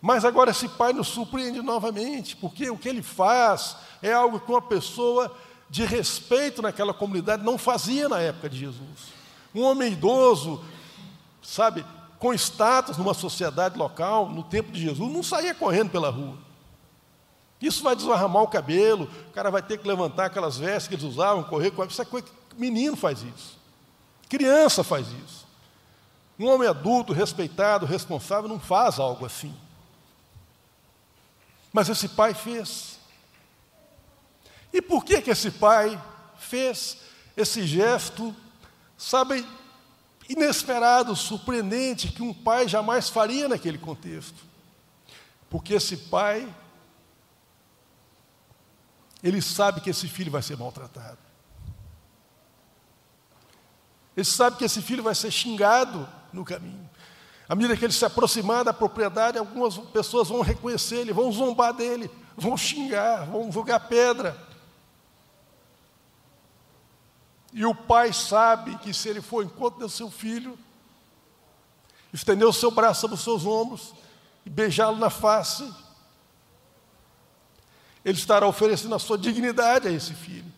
Mas 0.00 0.24
agora 0.24 0.50
esse 0.50 0.68
pai 0.68 0.92
nos 0.92 1.08
surpreende 1.08 1.62
novamente, 1.62 2.34
porque 2.36 2.68
o 2.68 2.76
que 2.76 2.88
ele 2.88 3.02
faz 3.02 3.76
é 4.02 4.12
algo 4.12 4.40
que 4.40 4.50
uma 4.50 4.60
pessoa 4.60 5.32
de 5.70 5.84
respeito 5.84 6.60
naquela 6.60 6.92
comunidade 6.92 7.44
não 7.44 7.56
fazia 7.56 8.08
na 8.08 8.18
época 8.20 8.50
de 8.50 8.58
Jesus. 8.58 9.12
Um 9.54 9.62
homem 9.62 9.92
idoso, 9.92 10.64
sabe, 11.40 11.84
com 12.18 12.34
status 12.34 12.96
numa 12.96 13.14
sociedade 13.14 13.78
local, 13.78 14.28
no 14.28 14.42
tempo 14.42 14.72
de 14.72 14.80
Jesus, 14.80 15.12
não 15.12 15.22
saía 15.22 15.54
correndo 15.54 15.90
pela 15.90 16.10
rua. 16.10 16.36
Isso 17.62 17.80
vai 17.84 17.94
desarramar 17.94 18.42
o 18.42 18.48
cabelo, 18.48 19.08
o 19.28 19.32
cara 19.32 19.48
vai 19.48 19.62
ter 19.62 19.78
que 19.78 19.86
levantar 19.86 20.26
aquelas 20.26 20.58
vestes 20.58 20.88
que 20.88 20.94
eles 20.96 21.04
usavam, 21.04 21.44
correr 21.44 21.70
com 21.70 21.84
isso 21.84 22.02
é 22.02 22.04
coisa 22.04 22.26
que 22.26 22.56
menino 22.56 22.96
faz 22.96 23.22
isso. 23.22 23.56
Criança 24.28 24.82
faz 24.82 25.06
isso. 25.24 25.46
Um 26.36 26.48
homem 26.48 26.68
adulto, 26.68 27.12
respeitado, 27.12 27.86
responsável, 27.86 28.48
não 28.48 28.58
faz 28.58 28.98
algo 28.98 29.24
assim. 29.24 29.54
Mas 31.72 31.88
esse 31.88 32.08
pai 32.08 32.34
fez. 32.34 32.98
E 34.72 34.82
por 34.82 35.04
que, 35.04 35.22
que 35.22 35.30
esse 35.30 35.52
pai 35.52 36.02
fez 36.36 36.98
esse 37.36 37.64
gesto, 37.64 38.34
sabe, 38.98 39.46
inesperado, 40.28 41.14
surpreendente, 41.14 42.10
que 42.10 42.22
um 42.22 42.34
pai 42.34 42.66
jamais 42.66 43.08
faria 43.08 43.48
naquele 43.48 43.78
contexto? 43.78 44.44
Porque 45.48 45.74
esse 45.74 45.96
pai 45.96 46.52
ele 49.22 49.40
sabe 49.40 49.80
que 49.80 49.90
esse 49.90 50.08
filho 50.08 50.30
vai 50.30 50.42
ser 50.42 50.56
maltratado. 50.56 51.18
Ele 54.16 54.24
sabe 54.24 54.56
que 54.56 54.64
esse 54.64 54.82
filho 54.82 55.02
vai 55.02 55.14
ser 55.14 55.30
xingado 55.30 56.08
no 56.32 56.44
caminho. 56.44 56.90
À 57.48 57.54
medida 57.54 57.76
que 57.76 57.84
ele 57.84 57.92
se 57.92 58.04
aproximar 58.04 58.64
da 58.64 58.72
propriedade, 58.72 59.38
algumas 59.38 59.76
pessoas 59.78 60.28
vão 60.28 60.40
reconhecer 60.40 60.96
ele, 60.96 61.12
vão 61.12 61.30
zombar 61.32 61.72
dele, 61.72 62.10
vão 62.36 62.56
xingar, 62.56 63.26
vão 63.26 63.50
jogar 63.50 63.80
pedra. 63.80 64.36
E 67.52 67.64
o 67.66 67.74
pai 67.74 68.12
sabe 68.12 68.76
que 68.78 68.94
se 68.94 69.08
ele 69.08 69.20
for 69.20 69.44
encontro 69.44 69.80
do 69.80 69.88
seu 69.88 70.10
filho, 70.10 70.58
estender 72.12 72.46
o 72.46 72.52
seu 72.52 72.70
braço 72.70 73.02
sobre 73.02 73.16
os 73.16 73.22
seus 73.22 73.44
ombros 73.44 73.94
e 74.44 74.50
beijá-lo 74.50 74.96
na 74.96 75.10
face, 75.10 75.70
ele 78.04 78.18
estará 78.18 78.46
oferecendo 78.46 78.94
a 78.94 78.98
sua 78.98 79.16
dignidade 79.16 79.88
a 79.88 79.90
esse 79.90 80.14
filho. 80.14 80.50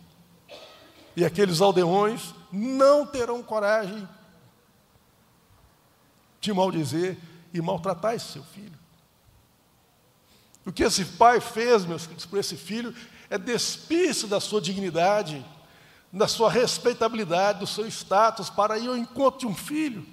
E 1.15 1.23
aqueles 1.23 1.61
aldeões 1.61 2.33
não 2.51 3.05
terão 3.05 3.41
coragem 3.41 4.07
de 6.41 6.53
maldizer 6.53 7.17
e 7.53 7.61
maltratar 7.61 8.15
esse 8.15 8.33
seu 8.33 8.43
filho. 8.43 8.77
O 10.65 10.71
que 10.71 10.83
esse 10.83 11.05
pai 11.05 11.39
fez, 11.39 11.85
meus 11.85 12.03
queridos, 12.03 12.25
por 12.25 12.39
esse 12.39 12.57
filho, 12.57 12.93
é 13.29 13.37
despir-se 13.37 14.27
da 14.27 14.39
sua 14.39 14.59
dignidade, 14.59 15.45
da 16.11 16.27
sua 16.27 16.49
respeitabilidade, 16.49 17.59
do 17.59 17.67
seu 17.67 17.87
status, 17.87 18.49
para 18.49 18.77
ir 18.77 18.87
ao 18.87 18.97
encontro 18.97 19.41
de 19.41 19.47
um 19.47 19.55
filho, 19.55 20.05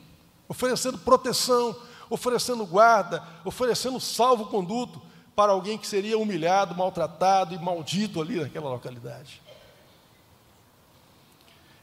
oferecendo 0.49 0.99
proteção, 0.99 1.75
oferecendo 2.11 2.67
guarda, 2.67 3.23
oferecendo 3.45 3.99
salvo-conduto, 3.99 5.01
para 5.35 5.53
alguém 5.53 5.79
que 5.79 5.87
seria 5.87 6.19
humilhado, 6.19 6.75
maltratado 6.75 7.55
e 7.55 7.59
maldito 7.59 8.21
ali 8.21 8.41
naquela 8.41 8.71
localidade. 8.71 9.41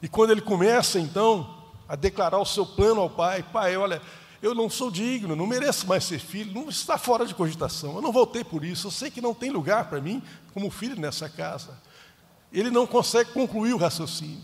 E 0.01 0.07
quando 0.07 0.31
ele 0.31 0.41
começa 0.41 0.99
então 0.99 1.57
a 1.87 1.95
declarar 1.95 2.39
o 2.39 2.45
seu 2.45 2.65
plano 2.65 3.01
ao 3.01 3.09
pai: 3.09 3.43
Pai, 3.43 3.75
olha, 3.75 4.01
eu 4.41 4.55
não 4.55 4.69
sou 4.69 4.89
digno, 4.89 5.35
não 5.35 5.47
mereço 5.47 5.87
mais 5.87 6.05
ser 6.05 6.19
filho, 6.19 6.53
não 6.53 6.69
está 6.69 6.97
fora 6.97 7.25
de 7.25 7.35
cogitação, 7.35 7.95
eu 7.95 8.01
não 8.01 8.11
voltei 8.11 8.43
por 8.43 8.63
isso, 8.63 8.87
eu 8.87 8.91
sei 8.91 9.11
que 9.11 9.19
não 9.19 9.33
tem 9.33 9.49
lugar 9.49 9.89
para 9.89 9.99
mim 9.99 10.23
como 10.53 10.69
filho 10.69 10.99
nessa 10.99 11.27
casa. 11.27 11.77
Ele 12.51 12.69
não 12.69 12.87
consegue 12.87 13.31
concluir 13.31 13.73
o 13.73 13.77
raciocínio. 13.77 14.41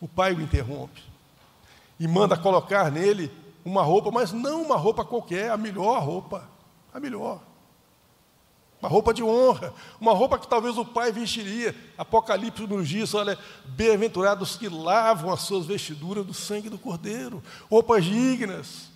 O 0.00 0.08
pai 0.08 0.34
o 0.34 0.40
interrompe 0.40 1.02
e 1.98 2.08
manda 2.08 2.36
colocar 2.36 2.90
nele 2.90 3.30
uma 3.64 3.82
roupa, 3.82 4.10
mas 4.10 4.32
não 4.32 4.62
uma 4.62 4.76
roupa 4.76 5.04
qualquer, 5.04 5.50
a 5.50 5.56
melhor 5.56 6.02
roupa, 6.02 6.48
a 6.92 6.98
melhor. 6.98 7.40
Uma 8.80 8.88
roupa 8.88 9.14
de 9.14 9.22
honra, 9.22 9.72
uma 10.00 10.12
roupa 10.12 10.36
que 10.36 10.48
talvez 10.48 10.76
o 10.76 10.84
pai 10.84 11.12
vestiria. 11.12 11.72
Apocalipse 11.96 12.66
nos 12.66 12.88
diz: 12.88 13.14
olha, 13.14 13.38
bem-aventurados 13.64 14.56
que 14.56 14.68
lavam 14.68 15.32
as 15.32 15.42
suas 15.42 15.66
vestiduras 15.66 16.26
do 16.26 16.34
sangue 16.34 16.68
do 16.68 16.76
Cordeiro. 16.76 17.40
Roupas 17.70 18.04
dignas, 18.04 18.90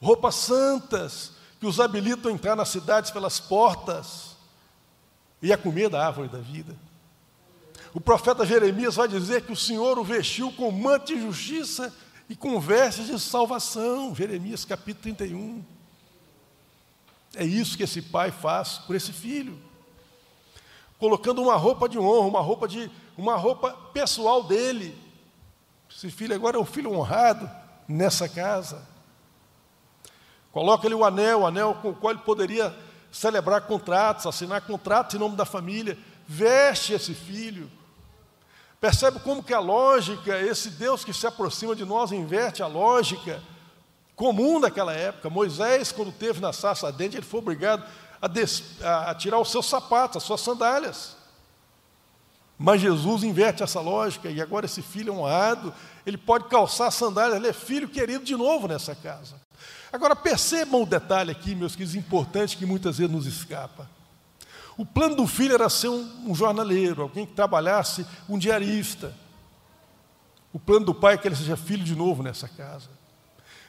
roupas 0.00 0.34
santas, 0.34 1.32
que 1.60 1.66
os 1.66 1.78
habilitam 1.78 2.30
a 2.30 2.34
entrar 2.34 2.56
nas 2.56 2.70
cidades 2.70 3.10
pelas 3.10 3.38
portas 3.38 4.34
e 5.42 5.52
a 5.52 5.58
comer 5.58 5.90
da 5.90 6.06
árvore 6.06 6.28
da 6.28 6.38
vida. 6.38 6.74
O 7.92 8.00
profeta 8.00 8.46
Jeremias 8.46 8.96
vai 8.96 9.08
dizer 9.08 9.42
que 9.42 9.52
o 9.52 9.56
Senhor 9.56 9.98
o 9.98 10.04
vestiu 10.04 10.50
com 10.52 10.70
manto 10.70 11.06
de 11.14 11.20
justiça 11.20 11.94
e 12.28 12.36
com 12.36 12.60
vestes 12.60 13.06
de 13.06 13.18
salvação. 13.18 14.14
Jeremias 14.14 14.64
capítulo 14.64 15.02
31. 15.02 15.64
É 17.34 17.44
isso 17.44 17.76
que 17.76 17.82
esse 17.82 18.02
pai 18.02 18.30
faz 18.30 18.78
por 18.78 18.94
esse 18.94 19.12
filho. 19.12 19.58
Colocando 20.98 21.42
uma 21.42 21.56
roupa 21.56 21.88
de 21.88 21.98
honra, 21.98 22.28
uma 22.28 22.40
roupa 22.40 22.66
de 22.66 22.90
uma 23.16 23.36
roupa 23.36 23.72
pessoal 23.92 24.42
dele. 24.42 24.96
Esse 25.90 26.10
filho 26.10 26.34
agora 26.34 26.56
é 26.56 26.60
um 26.60 26.64
filho 26.64 26.92
honrado 26.92 27.48
nessa 27.86 28.28
casa. 28.28 28.86
Coloca-lhe 30.52 30.94
o 30.94 31.04
anel, 31.04 31.40
o 31.40 31.46
anel 31.46 31.74
com 31.74 31.90
o 31.90 31.94
qual 31.94 32.12
ele 32.12 32.22
poderia 32.22 32.76
celebrar 33.12 33.62
contratos, 33.62 34.26
assinar 34.26 34.60
contratos 34.62 35.14
em 35.14 35.18
nome 35.18 35.36
da 35.36 35.44
família. 35.44 35.96
Veste 36.26 36.92
esse 36.92 37.14
filho. 37.14 37.70
Percebe 38.80 39.18
como 39.20 39.42
que 39.42 39.52
a 39.52 39.58
lógica, 39.58 40.38
esse 40.38 40.70
Deus 40.70 41.04
que 41.04 41.12
se 41.12 41.26
aproxima 41.26 41.74
de 41.74 41.84
nós, 41.84 42.12
inverte 42.12 42.62
a 42.62 42.66
lógica 42.66 43.42
comum 44.14 44.60
daquela 44.60 44.92
época. 44.92 45.28
Moisés, 45.28 45.90
quando 45.90 46.12
teve 46.12 46.40
na 46.40 46.52
sarça 46.52 46.86
ardente, 46.86 47.16
ele 47.16 47.26
foi 47.26 47.40
obrigado 47.40 47.84
a, 48.20 48.28
des, 48.28 48.62
a, 48.82 49.14
tirar 49.14 49.38
os 49.40 49.50
seus 49.50 49.66
sapatos, 49.66 50.18
as 50.18 50.22
suas 50.22 50.40
sandálias. 50.40 51.16
Mas 52.56 52.80
Jesus 52.80 53.22
inverte 53.22 53.62
essa 53.62 53.80
lógica, 53.80 54.28
e 54.28 54.40
agora 54.40 54.66
esse 54.66 54.82
filho 54.82 55.14
honrado, 55.14 55.72
ele 56.04 56.18
pode 56.18 56.44
calçar 56.48 56.90
sandálias, 56.90 57.36
ele 57.36 57.48
é 57.48 57.52
filho 57.52 57.88
querido 57.88 58.24
de 58.24 58.36
novo 58.36 58.66
nessa 58.66 58.94
casa. 58.94 59.36
Agora 59.92 60.14
percebam 60.14 60.82
o 60.82 60.86
detalhe 60.86 61.30
aqui, 61.30 61.54
meus 61.54 61.74
queridos, 61.74 61.94
importante 61.94 62.56
que 62.56 62.66
muitas 62.66 62.98
vezes 62.98 63.12
nos 63.12 63.26
escapa. 63.26 63.88
O 64.78 64.86
plano 64.86 65.16
do 65.16 65.26
filho 65.26 65.54
era 65.54 65.68
ser 65.68 65.88
um, 65.88 66.30
um 66.30 66.34
jornaleiro, 66.36 67.02
alguém 67.02 67.26
que 67.26 67.34
trabalhasse, 67.34 68.06
um 68.28 68.38
diarista. 68.38 69.12
O 70.52 70.58
plano 70.60 70.86
do 70.86 70.94
pai 70.94 71.14
é 71.14 71.18
que 71.18 71.26
ele 71.26 71.34
seja 71.34 71.56
filho 71.56 71.82
de 71.82 71.96
novo 71.96 72.22
nessa 72.22 72.46
casa. 72.46 72.88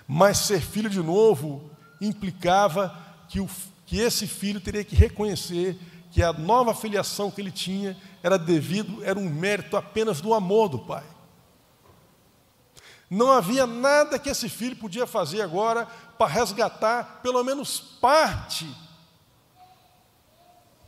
Mas 0.08 0.38
ser 0.38 0.62
filho 0.62 0.88
de 0.88 1.02
novo 1.02 1.68
implicava 2.00 2.96
que, 3.28 3.40
o, 3.40 3.50
que 3.88 4.00
esse 4.00 4.28
filho 4.28 4.62
teria 4.62 4.84
que 4.84 4.96
reconhecer 4.96 5.80
que 6.12 6.22
a 6.22 6.32
nova 6.32 6.76
filiação 6.76 7.32
que 7.32 7.42
ele 7.42 7.52
tinha 7.52 7.98
era 8.22 8.38
devido, 8.38 9.04
era 9.04 9.18
um 9.18 9.30
mérito 9.30 9.76
apenas 9.76 10.22
do 10.22 10.32
amor 10.32 10.70
do 10.70 10.78
pai. 10.78 11.06
Não 13.10 13.32
havia 13.32 13.66
nada 13.66 14.20
que 14.20 14.30
esse 14.30 14.48
filho 14.48 14.76
podia 14.76 15.08
fazer 15.08 15.42
agora 15.42 15.88
para 16.20 16.32
resgatar 16.32 17.20
pelo 17.24 17.44
menos 17.44 17.80
parte 17.80 18.68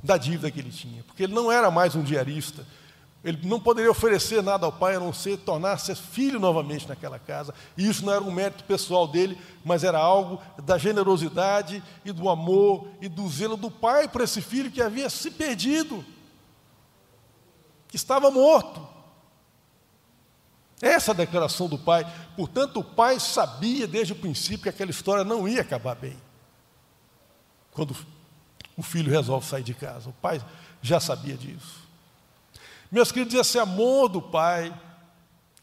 da 0.04 0.18
dívida 0.18 0.50
que 0.50 0.60
ele 0.60 0.72
tinha, 0.72 1.04
porque 1.04 1.24
ele 1.24 1.34
não 1.34 1.52
era 1.52 1.70
mais 1.70 1.96
um 1.96 2.04
diarista, 2.04 2.66
ele 3.24 3.40
não 3.48 3.60
poderia 3.60 3.92
oferecer 3.92 4.42
nada 4.42 4.66
ao 4.66 4.72
pai 4.72 4.96
a 4.96 5.00
não 5.00 5.14
ser 5.14 5.38
tornar-se 5.38 5.94
filho 5.94 6.40
novamente 6.40 6.88
naquela 6.88 7.20
casa. 7.20 7.54
E 7.78 7.88
isso 7.88 8.04
não 8.04 8.12
era 8.12 8.24
um 8.24 8.32
mérito 8.32 8.64
pessoal 8.64 9.08
dele, 9.08 9.38
mas 9.64 9.84
era 9.84 10.00
algo 10.00 10.42
da 10.64 10.76
generosidade 10.78 11.84
e 12.04 12.12
do 12.12 12.28
amor 12.30 12.88
e 13.00 13.08
do 13.08 13.30
zelo 13.30 13.56
do 13.56 13.70
pai 13.70 14.08
para 14.08 14.24
esse 14.24 14.42
filho 14.42 14.72
que 14.72 14.82
havia 14.82 15.08
se 15.08 15.30
perdido, 15.30 16.04
que 17.88 17.96
estava 17.96 18.32
morto. 18.32 18.88
Essa 20.82 21.12
é 21.12 21.14
a 21.14 21.18
declaração 21.18 21.68
do 21.68 21.78
pai. 21.78 22.12
Portanto, 22.36 22.80
o 22.80 22.84
pai 22.84 23.20
sabia 23.20 23.86
desde 23.86 24.14
o 24.14 24.16
princípio 24.16 24.64
que 24.64 24.70
aquela 24.70 24.90
história 24.90 25.24
não 25.24 25.48
ia 25.48 25.62
acabar 25.62 25.94
bem. 25.94 26.18
Quando 27.72 27.96
o 28.82 28.84
filho 28.84 29.12
resolve 29.12 29.46
sair 29.46 29.64
de 29.64 29.76
casa. 29.76 30.10
O 30.10 30.14
pai 30.14 30.44
já 30.82 31.00
sabia 31.00 31.38
disso. 31.38 31.88
Meus 32.92 33.12
queridos, 33.12 33.36
esse 33.36 33.60
amor 33.60 34.10
do 34.10 34.20
pai, 34.20 34.74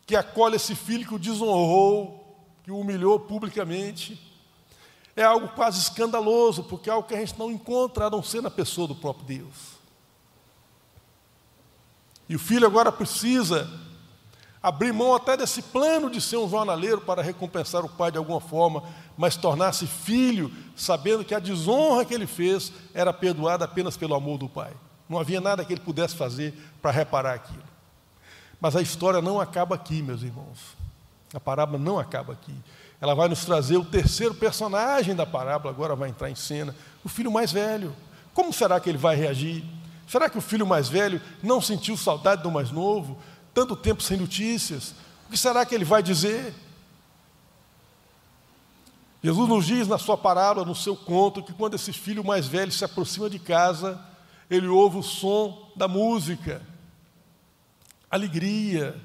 que 0.07 0.15
acolhe 0.15 0.55
esse 0.55 0.77
filho 0.77 1.05
que 1.05 1.15
o 1.15 1.19
desonrou, 1.19 2.39
que 2.63 2.71
o 2.71 2.79
humilhou 2.79 3.19
publicamente, 3.19 4.19
é 5.17 5.25
algo 5.25 5.49
quase 5.49 5.81
escandaloso, 5.81 6.63
porque 6.63 6.89
é 6.89 6.93
algo 6.93 7.09
que 7.09 7.15
a 7.15 7.19
gente 7.19 7.37
não 7.37 7.51
encontra 7.51 8.07
a 8.07 8.11
não 8.11 8.23
ser 8.23 8.41
na 8.41 8.51
pessoa 8.51 8.87
do 8.87 8.95
próprio 8.95 9.27
Deus. 9.27 9.79
E 12.29 12.37
o 12.37 12.39
filho 12.39 12.67
agora 12.67 12.93
precisa 12.93 13.69
abrir 14.69 14.93
mão 14.93 15.15
até 15.15 15.37
desse 15.37 15.63
plano 15.63 16.11
de 16.11 16.21
ser 16.21 16.37
um 16.37 16.49
jornaleiro 16.49 17.01
para 17.01 17.23
recompensar 17.23 17.85
o 17.85 17.89
pai 17.89 18.13
de 18.13 18.19
alguma 18.19 18.41
forma, 18.41 18.83
mas 19.17 19.35
tornar-se 19.35 19.87
filho, 19.87 20.53
sabendo 20.77 21.25
que 21.25 21.35
a 21.35 21.39
desonra 21.39 22.05
que 22.05 22.13
ele 22.13 22.27
fez 22.27 22.73
era 22.93 23.13
perdoada 23.13 23.65
apenas 23.65 23.97
pelo 23.97 24.15
amor 24.15 24.39
do 24.39 24.49
pai. 24.49 24.73
Não 25.09 25.19
havia 25.19 25.41
nada 25.41 25.65
que 25.65 25.73
ele 25.73 25.81
pudesse 25.81 26.15
fazer 26.15 26.53
para 26.83 26.91
reparar 26.91 27.35
aquilo. 27.35 27.63
Mas 28.61 28.77
a 28.77 28.83
história 28.83 29.23
não 29.23 29.41
acaba 29.41 29.75
aqui, 29.75 30.03
meus 30.03 30.23
irmãos. 30.23 30.77
A 31.33 31.41
parábola 31.41 31.79
não 31.79 31.99
acaba 31.99 32.35
aqui. 32.35 32.55
Ela 33.01 33.15
vai 33.15 33.29
nos 33.29 33.45
trazer 33.45 33.77
o 33.79 33.85
terceiro 33.85 34.35
personagem 34.35 35.15
da 35.15 35.25
parábola, 35.25 35.73
agora 35.73 35.97
vai 35.97 36.11
entrar 36.11 36.29
em 36.29 36.35
cena, 36.35 36.75
o 37.03 37.09
filho 37.09 37.31
mais 37.31 37.53
velho. 37.53 37.95
Como 38.35 38.53
será 38.53 38.79
que 38.79 38.89
ele 38.91 38.99
vai 38.99 39.17
reagir? 39.17 39.65
Será 40.07 40.29
que 40.29 40.39
o 40.39 40.43
filho 40.43 40.67
mais 40.67 40.89
velho 40.89 41.21
não 41.43 41.61
sentiu 41.61 41.97
saudade 41.97 42.43
do 42.43 42.51
mais 42.51 42.71
novo? 42.71 43.19
Tanto 43.55 43.75
tempo 43.75 44.03
sem 44.03 44.17
notícias. 44.17 44.95
O 45.27 45.31
que 45.31 45.37
será 45.37 45.65
que 45.67 45.75
ele 45.75 45.85
vai 45.85 46.03
dizer? 46.03 46.55
Jesus 49.23 49.49
nos 49.49 49.67
diz 49.67 49.89
na 49.89 49.99
sua 49.99 50.17
parábola, 50.17 50.65
no 50.65 50.75
seu 50.75 50.97
conto, 50.97 51.43
que 51.43 51.53
quando 51.53 51.75
esse 51.75 51.93
filho 51.93 52.25
mais 52.25 52.47
velho 52.47 52.71
se 52.71 52.85
aproxima 52.85 53.29
de 53.29 53.39
casa, 53.39 54.01
ele 54.49 54.69
ouve 54.69 54.99
o 54.99 55.03
som 55.03 55.71
da 55.75 55.89
música, 55.89 56.63
alegria. 58.11 58.99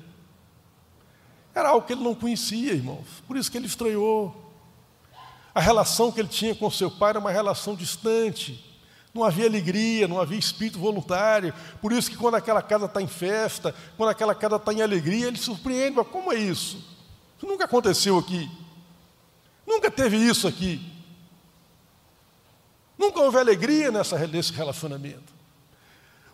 Era 1.53 1.69
algo 1.69 1.85
que 1.85 1.93
ele 1.93 2.03
não 2.03 2.15
conhecia, 2.15 2.73
irmãos, 2.73 3.05
por 3.27 3.35
isso 3.37 3.51
que 3.51 3.57
ele 3.57 3.65
estranhou. 3.67 4.53
A 5.53 5.59
relação 5.59 6.11
que 6.11 6.19
ele 6.19 6.29
tinha 6.29 6.55
com 6.55 6.69
seu 6.69 6.89
pai 6.89 7.11
era 7.11 7.19
uma 7.19 7.31
relação 7.31 7.75
distante, 7.75 8.72
não 9.13 9.23
havia 9.23 9.45
alegria, 9.45 10.07
não 10.07 10.19
havia 10.19 10.39
espírito 10.39 10.79
voluntário. 10.79 11.53
Por 11.81 11.91
isso 11.91 12.09
que 12.09 12.17
quando 12.17 12.35
aquela 12.35 12.61
casa 12.61 12.85
está 12.85 13.01
em 13.01 13.07
festa, 13.07 13.73
quando 13.95 14.09
aquela 14.09 14.33
casa 14.33 14.55
está 14.55 14.73
em 14.73 14.81
alegria, 14.81 15.27
ele 15.27 15.37
surpreende, 15.37 15.97
mas 15.97 16.07
como 16.07 16.31
é 16.33 16.37
isso? 16.37 16.77
Isso 17.37 17.45
nunca 17.45 17.65
aconteceu 17.65 18.17
aqui. 18.17 18.49
Nunca 19.67 19.91
teve 19.91 20.17
isso 20.17 20.47
aqui. 20.47 20.81
Nunca 22.97 23.19
houve 23.19 23.37
alegria 23.37 23.91
nessa, 23.91 24.17
nesse 24.27 24.51
relacionamento. 24.53 25.33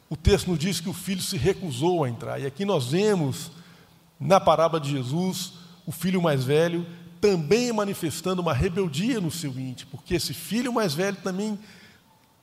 O 0.10 0.15
texto 0.15 0.50
nos 0.50 0.60
diz 0.60 0.80
que 0.80 0.89
o 0.89 0.94
filho 0.94 1.22
se 1.22 1.38
recusou 1.38 2.04
a 2.04 2.10
entrar. 2.10 2.39
E 2.39 2.46
aqui 2.46 2.65
nós 2.65 2.88
vemos, 2.92 3.52
na 4.20 4.39
parábola 4.39 4.82
de 4.82 4.92
Jesus, 4.92 5.54
o 5.86 5.92
filho 5.92 6.22
mais 6.22 6.44
velho 6.44 6.86
também 7.22 7.72
manifestando 7.74 8.42
uma 8.42 8.54
rebeldia 8.54 9.20
no 9.20 9.30
seu 9.30 9.52
íntimo, 9.52 9.92
porque 9.92 10.15
esse 10.15 10.34
filho 10.34 10.72
mais 10.72 10.94
velho 10.94 11.18
também, 11.18 11.60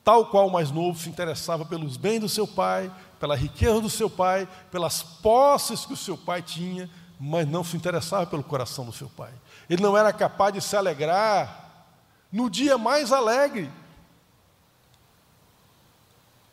tal 0.07 0.27
qual 0.27 0.47
o 0.47 0.49
mais 0.49 0.71
novo, 0.71 0.97
se 0.97 1.09
interessava 1.09 1.65
pelos 1.65 1.97
bens 1.97 2.21
do 2.21 2.29
seu 2.29 2.47
pai, 2.47 2.89
pela 3.19 3.35
riqueza 3.35 3.81
do 3.81 3.89
seu 3.89 4.09
pai, 4.09 4.47
pelas 4.71 5.03
posses 5.03 5.85
que 5.85 5.91
o 5.91 5.97
seu 5.97 6.17
pai 6.17 6.41
tinha, 6.41 6.89
mas 7.19 7.45
não 7.45 7.61
se 7.61 7.75
interessava 7.75 8.25
pelo 8.25 8.41
coração 8.41 8.85
do 8.85 8.93
seu 8.93 9.09
pai. 9.09 9.33
Ele 9.69 9.83
não 9.83 9.97
era 9.97 10.13
capaz 10.13 10.53
de 10.53 10.61
se 10.61 10.77
alegrar 10.77 11.89
no 12.31 12.49
dia 12.49 12.77
mais 12.77 13.11
alegre 13.11 13.69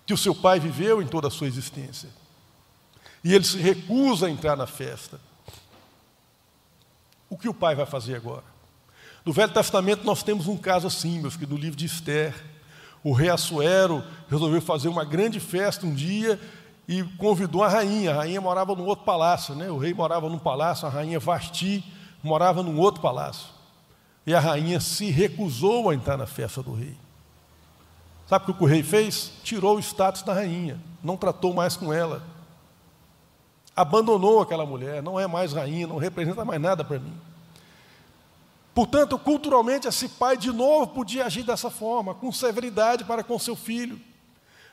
que 0.05 0.13
o 0.13 0.19
seu 0.19 0.35
pai 0.35 0.59
viveu 0.59 1.01
em 1.01 1.07
toda 1.07 1.29
a 1.29 1.31
sua 1.31 1.47
existência. 1.47 2.09
E 3.23 3.33
ele 3.33 3.45
se 3.45 3.59
recusa 3.59 4.27
a 4.27 4.31
entrar 4.31 4.57
na 4.57 4.67
festa. 4.67 5.21
O 7.31 7.39
que 7.39 7.49
o 7.49 7.55
pai 7.55 7.77
vai 7.77 7.87
fazer 7.87 8.17
agora? 8.17 8.43
No 9.25 9.33
Velho 9.33 9.55
Testamento 9.55 10.03
nós 10.03 10.25
temos 10.25 10.49
um 10.49 10.57
caso 10.57 10.89
assim, 10.89 11.21
meus 11.21 11.37
que 11.37 11.47
no 11.47 11.57
livro 11.57 11.77
de 11.77 11.87
Esther, 11.87 12.54
o 13.05 13.13
rei 13.13 13.29
Assuero 13.29 14.03
resolveu 14.31 14.63
fazer 14.63 14.89
uma 14.89 15.05
grande 15.05 15.39
festa 15.39 15.87
um 15.87 15.95
dia 15.95 16.41
e 16.89 17.03
convidou 17.19 17.63
a 17.63 17.69
rainha. 17.69 18.13
A 18.13 18.15
rainha 18.15 18.41
morava 18.41 18.75
num 18.75 18.87
outro 18.87 19.05
palácio, 19.05 19.55
né? 19.55 19.71
O 19.71 19.77
rei 19.77 19.93
morava 19.93 20.27
num 20.27 20.39
palácio, 20.39 20.87
a 20.87 20.91
rainha 20.91 21.21
Vasti 21.21 21.85
morava 22.23 22.63
num 22.63 22.79
outro 22.79 23.03
palácio. 23.03 23.49
E 24.27 24.35
a 24.35 24.41
rainha 24.41 24.81
se 24.81 25.11
recusou 25.11 25.91
a 25.91 25.95
entrar 25.95 26.17
na 26.17 26.27
festa 26.27 26.63
do 26.63 26.73
rei. 26.73 26.97
Sabe 28.27 28.51
o 28.51 28.55
que 28.55 28.65
o 28.65 28.67
rei 28.67 28.83
fez? 28.83 29.33
Tirou 29.45 29.77
o 29.77 29.81
status 29.81 30.23
da 30.23 30.33
rainha, 30.33 30.81
não 31.03 31.19
tratou 31.19 31.53
mais 31.53 31.77
com 31.77 31.93
ela. 31.93 32.23
Abandonou 33.77 34.41
aquela 34.41 34.65
mulher, 34.65 35.03
não 35.03 35.21
é 35.21 35.27
mais 35.27 35.53
rainha, 35.53 35.87
não 35.87 35.99
representa 35.99 36.43
mais 36.43 36.61
nada 36.61 36.83
para 36.83 36.99
mim. 36.99 37.13
Portanto, 38.75 39.17
culturalmente, 39.17 39.87
esse 39.87 40.09
pai 40.09 40.37
de 40.37 40.53
novo 40.53 40.89
podia 40.89 41.27
agir 41.27 41.45
dessa 41.45 41.71
forma, 41.71 42.15
com 42.15 42.33
severidade 42.33 43.05
para 43.05 43.23
com 43.23 43.39
seu 43.39 43.55
filho, 43.55 44.01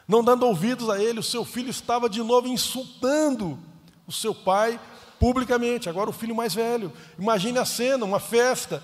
não 0.07 0.23
dando 0.23 0.45
ouvidos 0.47 0.89
a 0.89 0.99
ele. 0.99 1.19
O 1.19 1.23
seu 1.23 1.45
filho 1.45 1.69
estava 1.69 2.09
de 2.09 2.23
novo 2.23 2.47
insultando 2.47 3.59
o 4.07 4.11
seu 4.11 4.33
pai 4.33 4.79
publicamente, 5.19 5.87
agora 5.87 6.09
o 6.09 6.13
filho 6.13 6.35
mais 6.35 6.51
velho. 6.53 6.91
Imagine 7.19 7.59
a 7.59 7.65
cena, 7.65 8.03
uma 8.03 8.19
festa, 8.19 8.81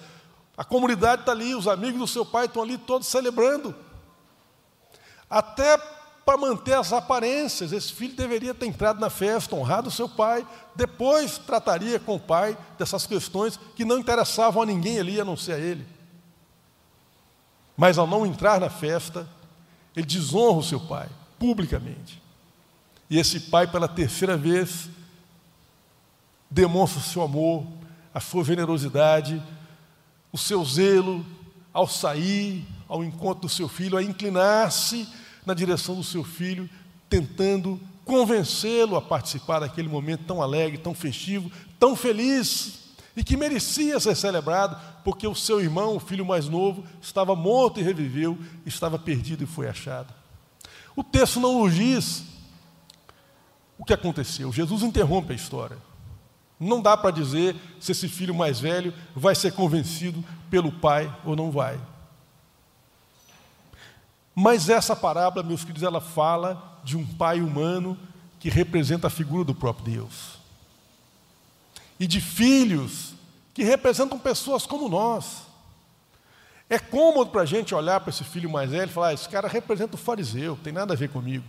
a 0.56 0.64
comunidade 0.64 1.24
está 1.24 1.32
ali, 1.32 1.56
os 1.56 1.68
amigos 1.68 2.00
do 2.00 2.08
seu 2.08 2.24
pai 2.24 2.46
estão 2.46 2.62
ali 2.62 2.78
todos 2.78 3.08
celebrando. 3.08 3.76
Até 5.28 5.78
para 6.28 6.38
manter 6.38 6.74
as 6.74 6.92
aparências, 6.92 7.72
esse 7.72 7.94
filho 7.94 8.14
deveria 8.14 8.54
ter 8.54 8.66
entrado 8.66 9.00
na 9.00 9.10
festa, 9.10 9.56
honrado 9.56 9.88
o 9.88 9.92
seu 9.92 10.10
pai, 10.10 10.46
depois 10.76 11.38
trataria 11.38 12.02
com 12.02 12.18
o 12.18 12.20
pai 12.20 12.58
dessas 12.78 13.08
questões 13.08 13.58
que 13.74 13.86
não 13.86 13.98
interessavam 13.98 14.62
a 14.62 14.66
ninguém 14.66 15.00
ali 15.00 15.22
a 15.22 15.24
não 15.24 15.38
ser 15.38 15.54
a 15.54 15.58
ele. 15.58 15.88
Mas 17.78 17.98
ao 17.98 18.06
não 18.06 18.26
entrar 18.26 18.60
na 18.60 18.70
festa, 18.70 19.26
ele 19.96 20.06
desonra 20.06 20.58
o 20.58 20.64
seu 20.64 20.82
pai, 20.82 21.08
publicamente. 21.40 22.22
E 23.10 23.18
esse 23.18 23.40
pai, 23.40 23.66
pela 23.66 23.88
terceira 23.88 24.36
vez, 24.36 24.90
demonstra 26.52 27.00
o 27.00 27.04
seu 27.04 27.22
amor, 27.22 27.66
a 28.14 28.20
sua 28.20 28.44
generosidade, 28.44 29.42
o 30.30 30.38
seu 30.38 30.66
zelo 30.66 31.26
ao 31.72 31.88
sair 31.88 32.68
ao 32.90 33.02
encontro 33.02 33.44
do 33.44 33.50
seu 33.50 33.70
filho, 33.70 33.98
a 33.98 34.04
inclinar-se 34.04 35.08
na 35.48 35.54
direção 35.54 35.96
do 35.96 36.04
seu 36.04 36.26
filho, 36.26 36.70
tentando 37.10 37.80
convencê-lo 38.04 38.98
a 38.98 39.02
participar 39.02 39.60
daquele 39.60 39.88
momento 39.88 40.26
tão 40.26 40.42
alegre, 40.42 40.78
tão 40.78 40.94
festivo, 40.94 41.50
tão 41.80 41.96
feliz 41.96 42.88
e 43.16 43.24
que 43.24 43.38
merecia 43.38 44.00
ser 44.00 44.16
celebrado, 44.16 44.78
porque 45.04 45.26
o 45.26 45.34
seu 45.34 45.60
irmão, 45.62 45.96
o 45.96 46.00
filho 46.00 46.26
mais 46.26 46.48
novo, 46.48 46.84
estava 47.02 47.36
morto 47.36 47.80
e 47.80 47.84
reviveu, 47.84 48.38
estava 48.66 49.00
perdido 49.00 49.44
e 49.44 49.48
foi 49.48 49.68
achado. 49.68 50.14
O 50.96 51.04
texto 51.04 51.40
não 51.40 51.64
nos 51.64 51.74
diz 51.74 52.24
o 53.78 53.86
que 53.86 53.94
aconteceu. 53.94 54.52
Jesus 54.52 54.84
interrompe 54.84 55.32
a 55.32 55.36
história. 55.36 55.78
Não 56.60 56.82
dá 56.82 56.98
para 56.98 57.12
dizer 57.12 57.56
se 57.80 57.94
esse 57.94 58.10
filho 58.10 58.36
mais 58.36 58.60
velho 58.60 58.94
vai 59.16 59.34
ser 59.34 59.54
convencido 59.54 60.24
pelo 60.50 60.72
pai 60.72 61.12
ou 61.24 61.36
não 61.36 61.52
vai. 61.52 61.80
Mas 64.40 64.70
essa 64.70 64.96
parábola, 64.96 65.44
meus 65.44 65.62
queridos, 65.62 65.82
ela 65.82 66.00
fala 66.00 66.80
de 66.84 66.96
um 66.96 67.04
pai 67.04 67.42
humano 67.42 67.98
que 68.40 68.50
representa 68.50 69.08
a 69.08 69.10
figura 69.10 69.44
do 69.44 69.56
próprio 69.56 69.96
Deus. 69.96 70.38
E 72.00 72.06
de 72.06 72.22
filhos 72.22 73.16
que 73.52 73.64
representam 73.64 74.20
pessoas 74.20 74.68
como 74.68 74.88
nós. 74.88 75.42
É 76.70 76.78
cômodo 76.78 77.32
para 77.32 77.42
a 77.42 77.46
gente 77.46 77.74
olhar 77.74 78.00
para 78.00 78.12
esse 78.12 78.24
filho 78.24 78.48
mais 78.48 78.70
velho 78.70 78.88
e 78.88 78.94
falar: 78.94 79.08
ah, 79.08 79.14
esse 79.16 79.28
cara 79.28 79.48
representa 79.48 79.96
o 79.96 79.98
fariseu, 79.98 80.56
tem 80.64 80.72
nada 80.72 80.94
a 80.94 80.98
ver 80.98 81.10
comigo. 81.10 81.46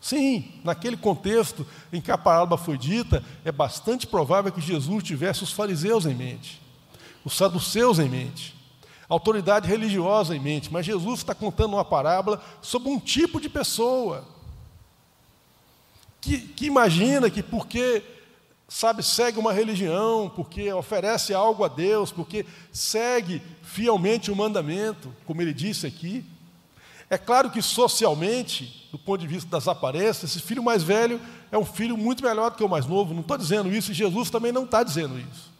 Sim, 0.00 0.52
naquele 0.62 0.96
contexto 0.96 1.66
em 1.92 2.00
que 2.00 2.12
a 2.12 2.18
parábola 2.18 2.56
foi 2.56 2.78
dita, 2.78 3.20
é 3.44 3.50
bastante 3.50 4.06
provável 4.06 4.52
que 4.52 4.60
Jesus 4.60 5.02
tivesse 5.02 5.42
os 5.42 5.50
fariseus 5.50 6.06
em 6.06 6.14
mente, 6.14 6.62
os 7.24 7.36
saduceus 7.36 7.98
em 7.98 8.08
mente, 8.08 8.55
autoridade 9.08 9.68
religiosa 9.68 10.34
em 10.34 10.40
mente, 10.40 10.72
mas 10.72 10.86
Jesus 10.86 11.20
está 11.20 11.34
contando 11.34 11.74
uma 11.74 11.84
parábola 11.84 12.42
sobre 12.60 12.88
um 12.88 12.98
tipo 12.98 13.40
de 13.40 13.48
pessoa 13.48 14.24
que, 16.20 16.38
que 16.38 16.66
imagina 16.66 17.30
que 17.30 17.42
porque 17.42 18.02
sabe, 18.68 19.02
segue 19.02 19.38
uma 19.38 19.52
religião, 19.52 20.30
porque 20.34 20.72
oferece 20.72 21.32
algo 21.32 21.64
a 21.64 21.68
Deus, 21.68 22.10
porque 22.10 22.44
segue 22.72 23.40
fielmente 23.62 24.30
o 24.30 24.36
mandamento, 24.36 25.14
como 25.24 25.40
ele 25.40 25.54
disse 25.54 25.86
aqui. 25.86 26.24
É 27.08 27.16
claro 27.16 27.50
que 27.50 27.62
socialmente 27.62 28.88
do 28.90 28.98
ponto 28.98 29.20
de 29.20 29.26
vista 29.26 29.48
das 29.48 29.68
aparências, 29.68 30.30
esse 30.30 30.40
filho 30.40 30.62
mais 30.62 30.82
velho 30.82 31.20
é 31.52 31.58
um 31.58 31.64
filho 31.64 31.96
muito 31.96 32.24
melhor 32.24 32.50
do 32.50 32.56
que 32.56 32.64
o 32.64 32.68
mais 32.68 32.86
novo. 32.86 33.14
Não 33.14 33.20
estou 33.20 33.38
dizendo 33.38 33.72
isso, 33.72 33.92
e 33.92 33.94
Jesus 33.94 34.30
também 34.30 34.50
não 34.50 34.64
está 34.64 34.82
dizendo 34.82 35.18
isso. 35.18 35.52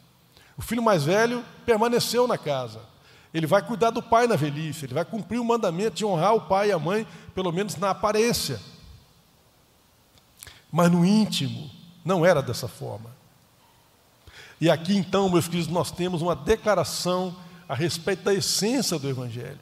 O 0.57 0.63
filho 0.63 0.83
mais 0.83 1.05
velho 1.05 1.45
permaneceu 1.65 2.27
na 2.27 2.39
casa. 2.39 2.81
Ele 3.37 3.47
vai 3.47 3.61
cuidar 3.61 3.91
do 3.91 4.03
pai 4.03 4.27
na 4.27 4.35
velhice, 4.35 4.87
ele 4.87 4.95
vai 4.95 5.05
cumprir 5.05 5.39
o 5.39 5.45
mandamento 5.45 5.97
de 5.97 6.07
honrar 6.07 6.35
o 6.35 6.41
pai 6.41 6.71
e 6.71 6.73
a 6.73 6.79
mãe, 6.79 7.07
pelo 7.35 7.53
menos 7.53 7.77
na 7.77 7.91
aparência. 7.91 8.59
Mas 10.73 10.91
no 10.91 11.05
íntimo, 11.05 11.71
não 12.03 12.25
era 12.25 12.41
dessa 12.41 12.67
forma. 12.67 13.15
E 14.59 14.71
aqui 14.71 14.97
então, 14.97 15.29
meus 15.29 15.47
queridos, 15.47 15.69
nós 15.69 15.91
temos 15.91 16.23
uma 16.23 16.35
declaração 16.35 17.37
a 17.69 17.75
respeito 17.75 18.23
da 18.23 18.33
essência 18.33 18.99
do 18.99 19.07
Evangelho 19.07 19.61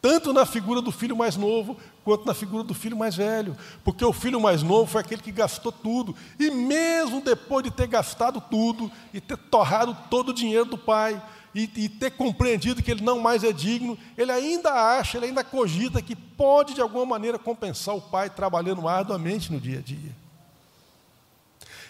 tanto 0.00 0.32
na 0.32 0.46
figura 0.46 0.80
do 0.80 0.90
filho 0.90 1.14
mais 1.14 1.36
novo, 1.36 1.76
quanto 2.02 2.24
na 2.24 2.32
figura 2.32 2.64
do 2.64 2.72
filho 2.72 2.96
mais 2.96 3.16
velho. 3.16 3.56
Porque 3.84 4.04
o 4.04 4.12
filho 4.12 4.40
mais 4.40 4.62
novo 4.62 4.90
foi 4.90 5.02
aquele 5.02 5.20
que 5.20 5.30
gastou 5.30 5.70
tudo. 5.70 6.16
E 6.38 6.50
mesmo 6.50 7.20
depois 7.20 7.62
de 7.62 7.70
ter 7.70 7.86
gastado 7.86 8.40
tudo, 8.40 8.90
e 9.12 9.20
ter 9.20 9.36
torrado 9.36 9.96
todo 10.08 10.30
o 10.30 10.34
dinheiro 10.34 10.64
do 10.64 10.78
pai, 10.78 11.22
e, 11.54 11.70
e 11.76 11.88
ter 11.88 12.12
compreendido 12.12 12.82
que 12.82 12.90
ele 12.90 13.02
não 13.02 13.18
mais 13.18 13.42
é 13.42 13.52
digno, 13.52 13.98
ele 14.16 14.30
ainda 14.30 14.72
acha, 14.72 15.18
ele 15.18 15.26
ainda 15.26 15.42
cogita 15.42 16.00
que 16.00 16.14
pode 16.14 16.74
de 16.74 16.80
alguma 16.80 17.04
maneira 17.04 17.38
compensar 17.38 17.94
o 17.94 18.00
pai 18.00 18.30
trabalhando 18.30 18.86
arduamente 18.88 19.52
no 19.52 19.60
dia 19.60 19.78
a 19.78 19.82
dia. 19.82 20.14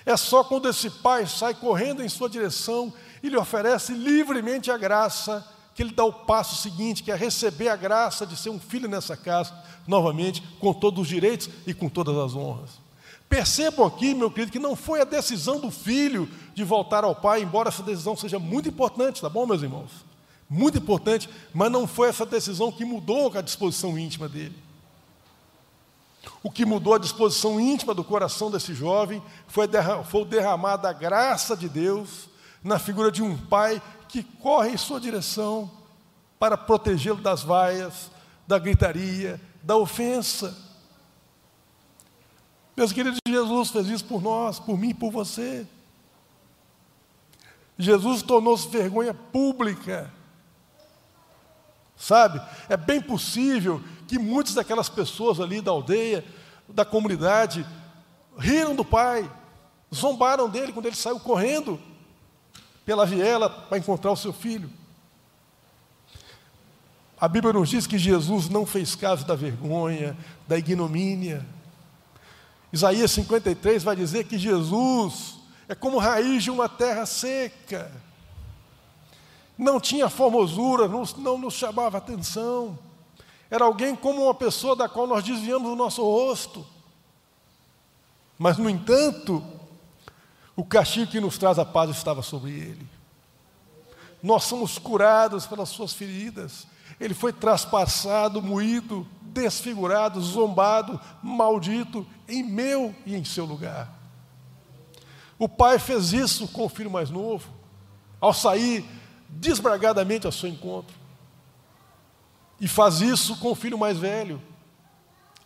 É 0.05 0.17
só 0.17 0.43
quando 0.43 0.69
esse 0.69 0.89
pai 0.89 1.27
sai 1.27 1.55
correndo 1.55 2.03
em 2.03 2.09
sua 2.09 2.29
direção 2.29 2.93
e 3.23 3.29
lhe 3.29 3.37
oferece 3.37 3.93
livremente 3.93 4.71
a 4.71 4.79
graça 4.79 5.47
que 5.75 5.83
ele 5.83 5.93
dá 5.93 6.05
o 6.05 6.13
passo 6.13 6.57
seguinte, 6.57 7.03
que 7.03 7.13
é 7.13 7.15
receber 7.15 7.69
a 7.69 7.77
graça 7.77 8.27
de 8.27 8.37
ser 8.37 8.51
um 8.51 8.59
filho 8.59 8.89
nessa 8.89 9.17
casa, 9.17 9.55
novamente, 9.87 10.43
com 10.59 10.73
todos 10.73 11.03
os 11.03 11.09
direitos 11.09 11.49
e 11.67 11.75
com 11.75 11.89
todas 11.89 12.17
as 12.17 12.35
honras. 12.35 12.71
Percebam 13.31 13.87
aqui, 13.87 14.13
meu 14.13 14.29
querido, 14.29 14.51
que 14.51 14.59
não 14.59 14.75
foi 14.75 15.01
a 15.01 15.05
decisão 15.05 15.61
do 15.61 15.71
filho 15.71 16.29
de 16.53 16.65
voltar 16.65 17.05
ao 17.05 17.15
pai, 17.15 17.41
embora 17.41 17.69
essa 17.69 17.83
decisão 17.83 18.17
seja 18.17 18.41
muito 18.41 18.69
importante, 18.69 19.21
tá 19.21 19.29
bom, 19.29 19.47
meus 19.47 19.63
irmãos? 19.63 20.05
Muito 20.49 20.79
importante, 20.79 21.31
mas 21.55 21.71
não 21.71 21.87
foi 21.87 22.09
essa 22.09 22.27
decisão 22.27 22.73
que 22.73 22.85
mudou 22.85 23.33
a 23.39 23.41
disposição 23.41 23.97
íntima 23.97 24.29
dele. 24.29 24.59
O 26.43 26.51
que 26.51 26.67
mudou 26.67 26.93
a 26.93 26.99
disposição 26.99 27.61
íntima 27.61 27.95
do 27.95 28.03
coração 28.03 28.51
desse 28.51 28.75
jovem 28.75 29.23
foi, 29.47 29.69
o 30.13 30.25
derramar 30.25 30.77
da 30.79 30.93
graça 30.93 31.57
de 31.57 31.69
Deus 31.69 32.29
na 32.65 32.81
figura 32.81 33.13
de 33.13 33.23
um 33.23 33.37
pai 33.37 33.81
que 34.09 34.25
corre 34.25 34.71
em 34.71 34.77
sua 34.77 35.01
direção 35.01 35.71
para 36.37 36.57
protegê-lo 36.57 37.21
das 37.21 37.45
vaias, 37.45 38.11
da 38.45 38.59
gritaria, 38.59 39.41
da 39.63 39.77
ofensa. 39.77 40.69
Meus 42.77 42.93
queridos, 42.93 43.19
Jesus 43.27 43.71
fez 43.71 43.89
isso 43.89 44.05
por 44.05 44.23
nós, 44.23 44.59
por 44.59 44.79
mim 44.79 44.95
por 44.95 45.11
você. 45.11 45.67
Jesus 47.79 48.23
tornou-se 48.23 48.69
vergonha 48.69 49.15
pública. 49.15 50.13
Sabe? 51.97 52.41
É 52.69 52.77
bem 52.77 53.01
possível 53.01 53.83
que 54.07 54.19
muitas 54.19 54.55
daquelas 54.55 54.89
pessoas 54.89 55.41
ali 55.41 55.61
da 55.61 55.71
aldeia, 55.71 56.25
da 56.69 56.85
comunidade, 56.85 57.67
riram 58.39 58.75
do 58.75 58.85
pai, 58.85 59.31
zombaram 59.95 60.49
dele 60.49 60.73
quando 60.73 60.87
ele 60.87 60.97
saiu 60.97 61.21
correndo 61.21 61.79
pela 62.85 63.05
viela 63.05 63.49
para 63.51 63.79
encontrar 63.79 64.13
o 64.13 64.17
seu 64.17 64.33
filho. 64.33 64.71
A 67.21 67.29
Bíblia 67.29 67.53
nos 67.53 67.69
diz 67.69 67.87
que 67.87 67.99
Jesus 67.99 68.49
não 68.49 68.65
fez 68.65 68.95
caso 68.95 69.27
da 69.27 69.35
vergonha, 69.35 70.17
da 70.49 70.57
ignomínia. 70.57 71.47
Isaías 72.73 73.11
53 73.11 73.83
vai 73.83 73.97
dizer 73.97 74.25
que 74.25 74.39
Jesus 74.39 75.37
é 75.69 75.75
como 75.75 75.99
raiz 75.99 76.45
de 76.45 76.51
uma 76.51 76.69
terra 76.69 77.05
seca. 77.07 77.91
Não 79.59 79.81
tinha 79.81 80.09
formosura, 80.09 80.89
não, 80.89 81.05
não 81.19 81.39
nos 81.39 81.55
chamava 81.55 81.99
atenção. 81.99 82.79
Era 83.51 83.65
alguém 83.65 83.97
como 83.97 84.25
uma 84.25 84.35
pessoa 84.35 84.77
da 84.77 84.89
qual 84.89 85.07
nós 85.07 85.25
desviamos 85.25 85.71
o 85.71 85.77
nosso 85.77 86.03
rosto. 86.03 86.67
Mas, 88.39 88.57
no 88.57 88.71
entanto, 88.71 89.45
o 90.57 90.65
castigo 90.65 91.11
que 91.11 91.21
nos 91.21 91.37
traz 91.37 91.59
a 91.59 91.65
paz 91.65 91.91
estava 91.91 92.23
sobre 92.23 92.53
ele. 92.53 92.89
Nós 94.23 94.45
somos 94.45 94.79
curados 94.79 95.47
pelas 95.47 95.69
suas 95.69 95.93
feridas. 95.93 96.67
Ele 96.99 97.15
foi 97.15 97.33
traspassado, 97.33 98.41
moído, 98.41 99.07
desfigurado, 99.33 100.21
zombado, 100.21 101.01
maldito, 101.23 102.07
em 102.29 102.43
meu 102.43 102.95
e 103.07 103.15
em 103.15 103.25
seu 103.25 103.45
lugar. 103.45 103.93
O 105.39 105.49
pai 105.49 105.79
fez 105.79 106.13
isso 106.13 106.47
com 106.49 106.67
o 106.67 106.69
filho 106.69 106.91
mais 106.91 107.09
novo, 107.09 107.49
ao 108.21 108.35
sair 108.35 108.85
desbragadamente 109.29 110.27
ao 110.27 110.33
seu 110.33 110.49
encontro. 110.49 110.95
E 112.61 112.69
faz 112.69 113.01
isso 113.01 113.37
com 113.37 113.53
o 113.53 113.55
filho 113.55 113.79
mais 113.79 113.97
velho, 113.97 114.41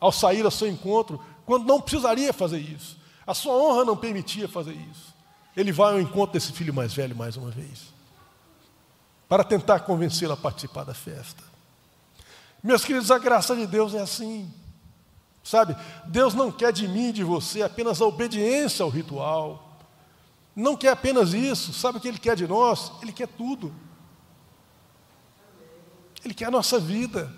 ao 0.00 0.10
sair 0.10 0.44
ao 0.44 0.50
seu 0.50 0.68
encontro, 0.68 1.22
quando 1.46 1.64
não 1.64 1.80
precisaria 1.80 2.32
fazer 2.32 2.58
isso. 2.58 2.98
A 3.26 3.32
sua 3.34 3.54
honra 3.54 3.84
não 3.84 3.96
permitia 3.96 4.48
fazer 4.48 4.74
isso. 4.90 5.14
Ele 5.56 5.70
vai 5.70 5.92
ao 5.92 6.00
encontro 6.00 6.32
desse 6.32 6.52
filho 6.52 6.74
mais 6.74 6.92
velho 6.92 7.14
mais 7.14 7.36
uma 7.36 7.50
vez. 7.50 7.94
para 9.28 9.42
tentar 9.42 9.80
convencê-lo 9.80 10.32
a 10.32 10.36
participar 10.36 10.84
da 10.84 10.94
festa. 10.94 11.53
Meus 12.64 12.82
queridos, 12.82 13.10
a 13.10 13.18
graça 13.18 13.54
de 13.54 13.66
Deus 13.66 13.92
é 13.94 14.00
assim. 14.00 14.50
Sabe, 15.42 15.76
Deus 16.06 16.32
não 16.32 16.50
quer 16.50 16.72
de 16.72 16.88
mim 16.88 17.10
e 17.10 17.12
de 17.12 17.22
você 17.22 17.60
apenas 17.60 18.00
a 18.00 18.06
obediência 18.06 18.82
ao 18.82 18.88
ritual. 18.88 19.78
Não 20.56 20.74
quer 20.74 20.88
apenas 20.88 21.34
isso. 21.34 21.74
Sabe 21.74 21.98
o 21.98 22.00
que 22.00 22.08
Ele 22.08 22.18
quer 22.18 22.34
de 22.34 22.48
nós? 22.48 22.90
Ele 23.02 23.12
quer 23.12 23.28
tudo. 23.28 23.74
Ele 26.24 26.32
quer 26.32 26.46
a 26.46 26.50
nossa 26.50 26.80
vida. 26.80 27.30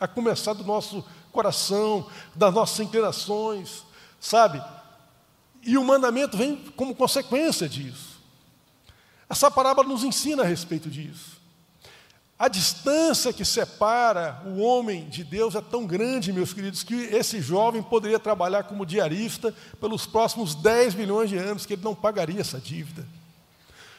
A 0.00 0.08
começar 0.08 0.54
do 0.54 0.64
nosso 0.64 1.04
coração, 1.30 2.08
das 2.34 2.54
nossas 2.54 2.80
inclinações, 2.80 3.82
sabe? 4.18 4.62
E 5.62 5.76
o 5.76 5.84
mandamento 5.84 6.34
vem 6.34 6.56
como 6.76 6.94
consequência 6.94 7.68
disso. 7.68 8.18
Essa 9.28 9.50
parábola 9.50 9.86
nos 9.86 10.02
ensina 10.02 10.42
a 10.42 10.46
respeito 10.46 10.88
disso. 10.88 11.35
A 12.38 12.48
distância 12.48 13.32
que 13.32 13.46
separa 13.46 14.42
o 14.44 14.58
homem 14.58 15.08
de 15.08 15.24
Deus 15.24 15.54
é 15.54 15.60
tão 15.62 15.86
grande, 15.86 16.34
meus 16.34 16.52
queridos, 16.52 16.82
que 16.82 16.94
esse 16.94 17.40
jovem 17.40 17.82
poderia 17.82 18.18
trabalhar 18.18 18.64
como 18.64 18.84
diarista 18.84 19.54
pelos 19.80 20.04
próximos 20.04 20.54
10 20.54 20.94
milhões 20.94 21.30
de 21.30 21.38
anos, 21.38 21.64
que 21.64 21.72
ele 21.72 21.82
não 21.82 21.94
pagaria 21.94 22.40
essa 22.40 22.60
dívida. 22.60 23.06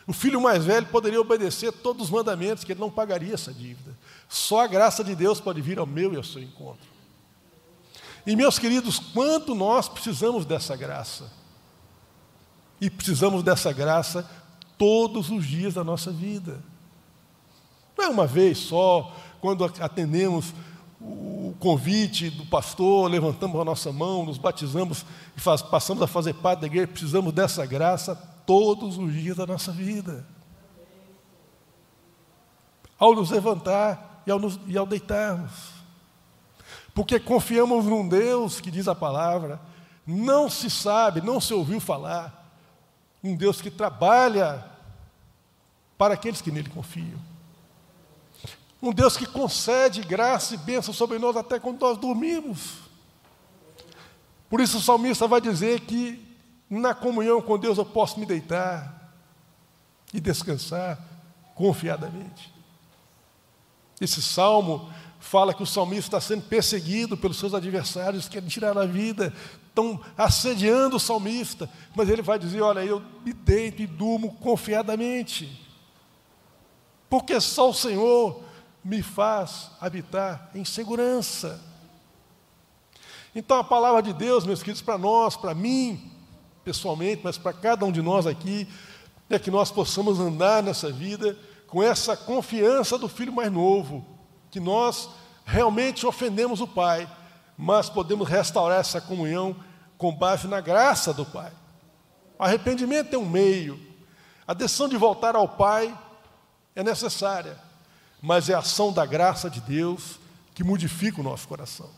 O 0.05 0.13
filho 0.13 0.39
mais 0.39 0.63
velho 0.63 0.85
poderia 0.85 1.19
obedecer 1.19 1.71
todos 1.73 2.05
os 2.05 2.09
mandamentos, 2.11 2.63
que 2.63 2.71
ele 2.71 2.79
não 2.79 2.91
pagaria 2.91 3.33
essa 3.33 3.51
dívida. 3.51 3.97
Só 4.29 4.61
a 4.61 4.67
graça 4.67 5.03
de 5.03 5.15
Deus 5.15 5.41
pode 5.41 5.59
vir 5.59 5.79
ao 5.79 5.87
meu 5.87 6.13
e 6.13 6.17
ao 6.17 6.23
seu 6.23 6.41
encontro. 6.41 6.87
E, 8.25 8.35
meus 8.35 8.59
queridos, 8.59 8.99
quanto 8.99 9.55
nós 9.55 9.89
precisamos 9.89 10.45
dessa 10.45 10.75
graça. 10.75 11.31
E 12.79 12.87
precisamos 12.89 13.41
dessa 13.41 13.73
graça 13.73 14.29
todos 14.77 15.31
os 15.31 15.45
dias 15.45 15.73
da 15.73 15.83
nossa 15.83 16.11
vida. 16.11 16.61
Não 17.97 18.05
é 18.05 18.07
uma 18.09 18.27
vez 18.27 18.59
só, 18.59 19.11
quando 19.41 19.65
atendemos 19.65 20.53
o 21.01 21.55
convite 21.59 22.29
do 22.29 22.45
pastor, 22.45 23.09
levantamos 23.09 23.59
a 23.59 23.65
nossa 23.65 23.91
mão, 23.91 24.25
nos 24.25 24.37
batizamos 24.37 25.05
e 25.35 25.39
faz, 25.39 25.61
passamos 25.61 26.03
a 26.03 26.07
fazer 26.07 26.33
parte 26.35 26.61
da 26.61 26.67
igreja, 26.67 26.87
precisamos 26.87 27.33
dessa 27.33 27.65
graça 27.65 28.15
todos 28.45 28.97
os 28.97 29.13
dias 29.13 29.37
da 29.37 29.45
nossa 29.45 29.71
vida. 29.71 30.25
Ao 32.99 33.13
nos 33.13 33.29
levantar 33.29 34.23
e 34.25 34.31
ao, 34.31 34.39
nos, 34.39 34.59
e 34.67 34.77
ao 34.77 34.85
deitarmos. 34.85 35.51
Porque 36.93 37.19
confiamos 37.19 37.85
num 37.85 38.07
Deus 38.07 38.59
que 38.59 38.71
diz 38.71 38.87
a 38.87 38.95
palavra, 38.95 39.59
não 40.05 40.49
se 40.49 40.69
sabe, 40.69 41.21
não 41.21 41.39
se 41.39 41.53
ouviu 41.53 41.79
falar, 41.79 42.51
um 43.23 43.35
Deus 43.35 43.61
que 43.61 43.69
trabalha 43.69 44.65
para 45.97 46.15
aqueles 46.15 46.41
que 46.41 46.51
nele 46.51 46.69
confiam. 46.69 47.36
Um 48.81 48.91
Deus 48.91 49.17
que 49.17 49.25
concede 49.25 50.01
graça 50.01 50.53
e 50.53 50.57
bênção 50.57 50.93
sobre 50.93 51.17
nós 51.17 51.35
até 51.35 51.59
quando 51.59 51.81
nós 51.81 51.97
dormimos. 51.97 52.87
Por 54.49 54.61
isso 54.61 54.77
o 54.77 54.81
salmista 54.81 55.27
vai 55.27 55.41
dizer 55.41 55.81
que 55.81 56.23
na 56.69 56.93
comunhão 56.93 57.41
com 57.41 57.57
Deus 57.57 57.77
eu 57.77 57.85
posso 57.85 58.19
me 58.19 58.25
deitar 58.25 59.11
e 60.13 60.19
descansar 60.19 60.99
confiadamente. 61.55 62.53
Esse 63.99 64.21
salmo 64.21 64.91
fala 65.19 65.53
que 65.53 65.63
o 65.63 65.67
salmista 65.67 66.17
está 66.17 66.21
sendo 66.21 66.43
perseguido 66.43 67.17
pelos 67.17 67.37
seus 67.37 67.53
adversários, 67.53 68.29
querem 68.29 68.47
tirar 68.47 68.77
a 68.77 68.85
vida, 68.85 69.33
estão 69.67 69.99
assediando 70.15 70.97
o 70.97 70.99
salmista, 70.99 71.69
mas 71.95 72.07
ele 72.09 72.21
vai 72.21 72.37
dizer: 72.37 72.61
Olha, 72.61 72.85
eu 72.85 73.01
me 73.25 73.33
deito 73.33 73.81
e 73.81 73.87
durmo 73.87 74.33
confiadamente, 74.35 75.65
porque 77.09 77.39
só 77.41 77.69
o 77.69 77.73
Senhor 77.73 78.43
me 78.87 79.03
faz 79.03 79.69
habitar 79.81 80.49
em 80.55 80.63
segurança. 80.63 81.59
Então 83.35 83.59
a 83.59 83.63
palavra 83.63 84.01
de 84.01 84.13
Deus, 84.13 84.45
meus 84.45 84.61
queridos, 84.63 84.81
para 84.81 84.97
nós, 84.97 85.35
para 85.35 85.53
mim, 85.53 86.09
pessoalmente, 86.63 87.19
mas 87.21 87.37
para 87.37 87.51
cada 87.51 87.85
um 87.85 87.91
de 87.91 88.01
nós 88.01 88.25
aqui, 88.25 88.65
é 89.29 89.37
que 89.37 89.51
nós 89.51 89.69
possamos 89.69 90.21
andar 90.21 90.63
nessa 90.63 90.89
vida 90.89 91.37
com 91.67 91.83
essa 91.83 92.15
confiança 92.15 92.97
do 92.97 93.09
filho 93.09 93.33
mais 93.33 93.51
novo, 93.51 94.05
que 94.49 94.59
nós 94.59 95.09
realmente 95.45 96.05
ofendemos 96.05 96.61
o 96.61 96.67
Pai, 96.67 97.11
mas 97.57 97.89
podemos 97.89 98.29
restaurar 98.29 98.79
essa 98.79 99.01
comunhão 99.01 99.53
com 99.97 100.15
base 100.15 100.47
na 100.47 100.61
graça 100.61 101.13
do 101.13 101.25
Pai. 101.25 101.51
O 102.39 102.43
arrependimento 102.43 103.13
é 103.13 103.17
um 103.17 103.27
meio, 103.27 103.77
a 104.47 104.53
decisão 104.53 104.87
de 104.87 104.95
voltar 104.95 105.35
ao 105.35 105.49
Pai 105.49 105.93
é 106.73 106.81
necessária 106.81 107.66
mas 108.21 108.49
é 108.49 108.53
a 108.53 108.59
ação 108.59 108.91
da 108.91 109.05
graça 109.05 109.49
de 109.49 109.61
Deus 109.61 110.19
que 110.53 110.63
modifica 110.63 111.21
o 111.21 111.23
nosso 111.23 111.47
coração. 111.47 111.89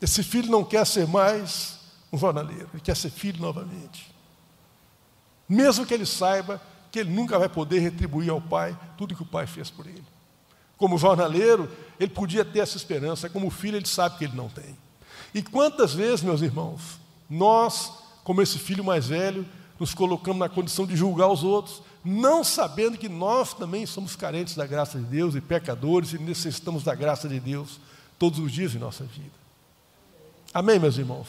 Esse 0.00 0.22
filho 0.22 0.50
não 0.50 0.64
quer 0.64 0.86
ser 0.86 1.06
mais 1.06 1.78
um 2.12 2.18
jornaleiro, 2.18 2.68
ele 2.72 2.82
quer 2.82 2.96
ser 2.96 3.10
filho 3.10 3.40
novamente. 3.40 4.12
Mesmo 5.48 5.86
que 5.86 5.94
ele 5.94 6.06
saiba 6.06 6.60
que 6.90 6.98
ele 6.98 7.10
nunca 7.10 7.38
vai 7.38 7.48
poder 7.48 7.78
retribuir 7.80 8.30
ao 8.30 8.40
pai 8.40 8.78
tudo 8.98 9.14
que 9.14 9.22
o 9.22 9.26
pai 9.26 9.46
fez 9.46 9.70
por 9.70 9.86
ele. 9.86 10.04
Como 10.76 10.98
jornaleiro, 10.98 11.70
ele 11.98 12.10
podia 12.10 12.44
ter 12.44 12.58
essa 12.58 12.76
esperança, 12.76 13.30
como 13.30 13.48
filho, 13.50 13.76
ele 13.76 13.86
sabe 13.86 14.18
que 14.18 14.24
ele 14.24 14.36
não 14.36 14.48
tem. 14.48 14.76
E 15.32 15.42
quantas 15.42 15.94
vezes, 15.94 16.22
meus 16.22 16.42
irmãos, 16.42 16.98
nós, 17.30 17.92
como 18.24 18.42
esse 18.42 18.58
filho 18.58 18.84
mais 18.84 19.06
velho, 19.06 19.46
nos 19.78 19.94
colocamos 19.94 20.40
na 20.40 20.48
condição 20.48 20.86
de 20.86 20.96
julgar 20.96 21.28
os 21.28 21.42
outros, 21.42 21.82
não 22.04 22.42
sabendo 22.42 22.98
que 22.98 23.08
nós 23.08 23.54
também 23.54 23.86
somos 23.86 24.16
carentes 24.16 24.56
da 24.56 24.66
graça 24.66 24.98
de 24.98 25.04
Deus 25.04 25.34
e 25.34 25.40
pecadores 25.40 26.12
e 26.12 26.18
necessitamos 26.18 26.82
da 26.82 26.94
graça 26.94 27.28
de 27.28 27.38
Deus 27.38 27.78
todos 28.18 28.38
os 28.38 28.50
dias 28.50 28.72
de 28.72 28.78
nossa 28.78 29.04
vida. 29.04 29.30
Amém, 30.52 30.78
meus 30.78 30.98
irmãos? 30.98 31.28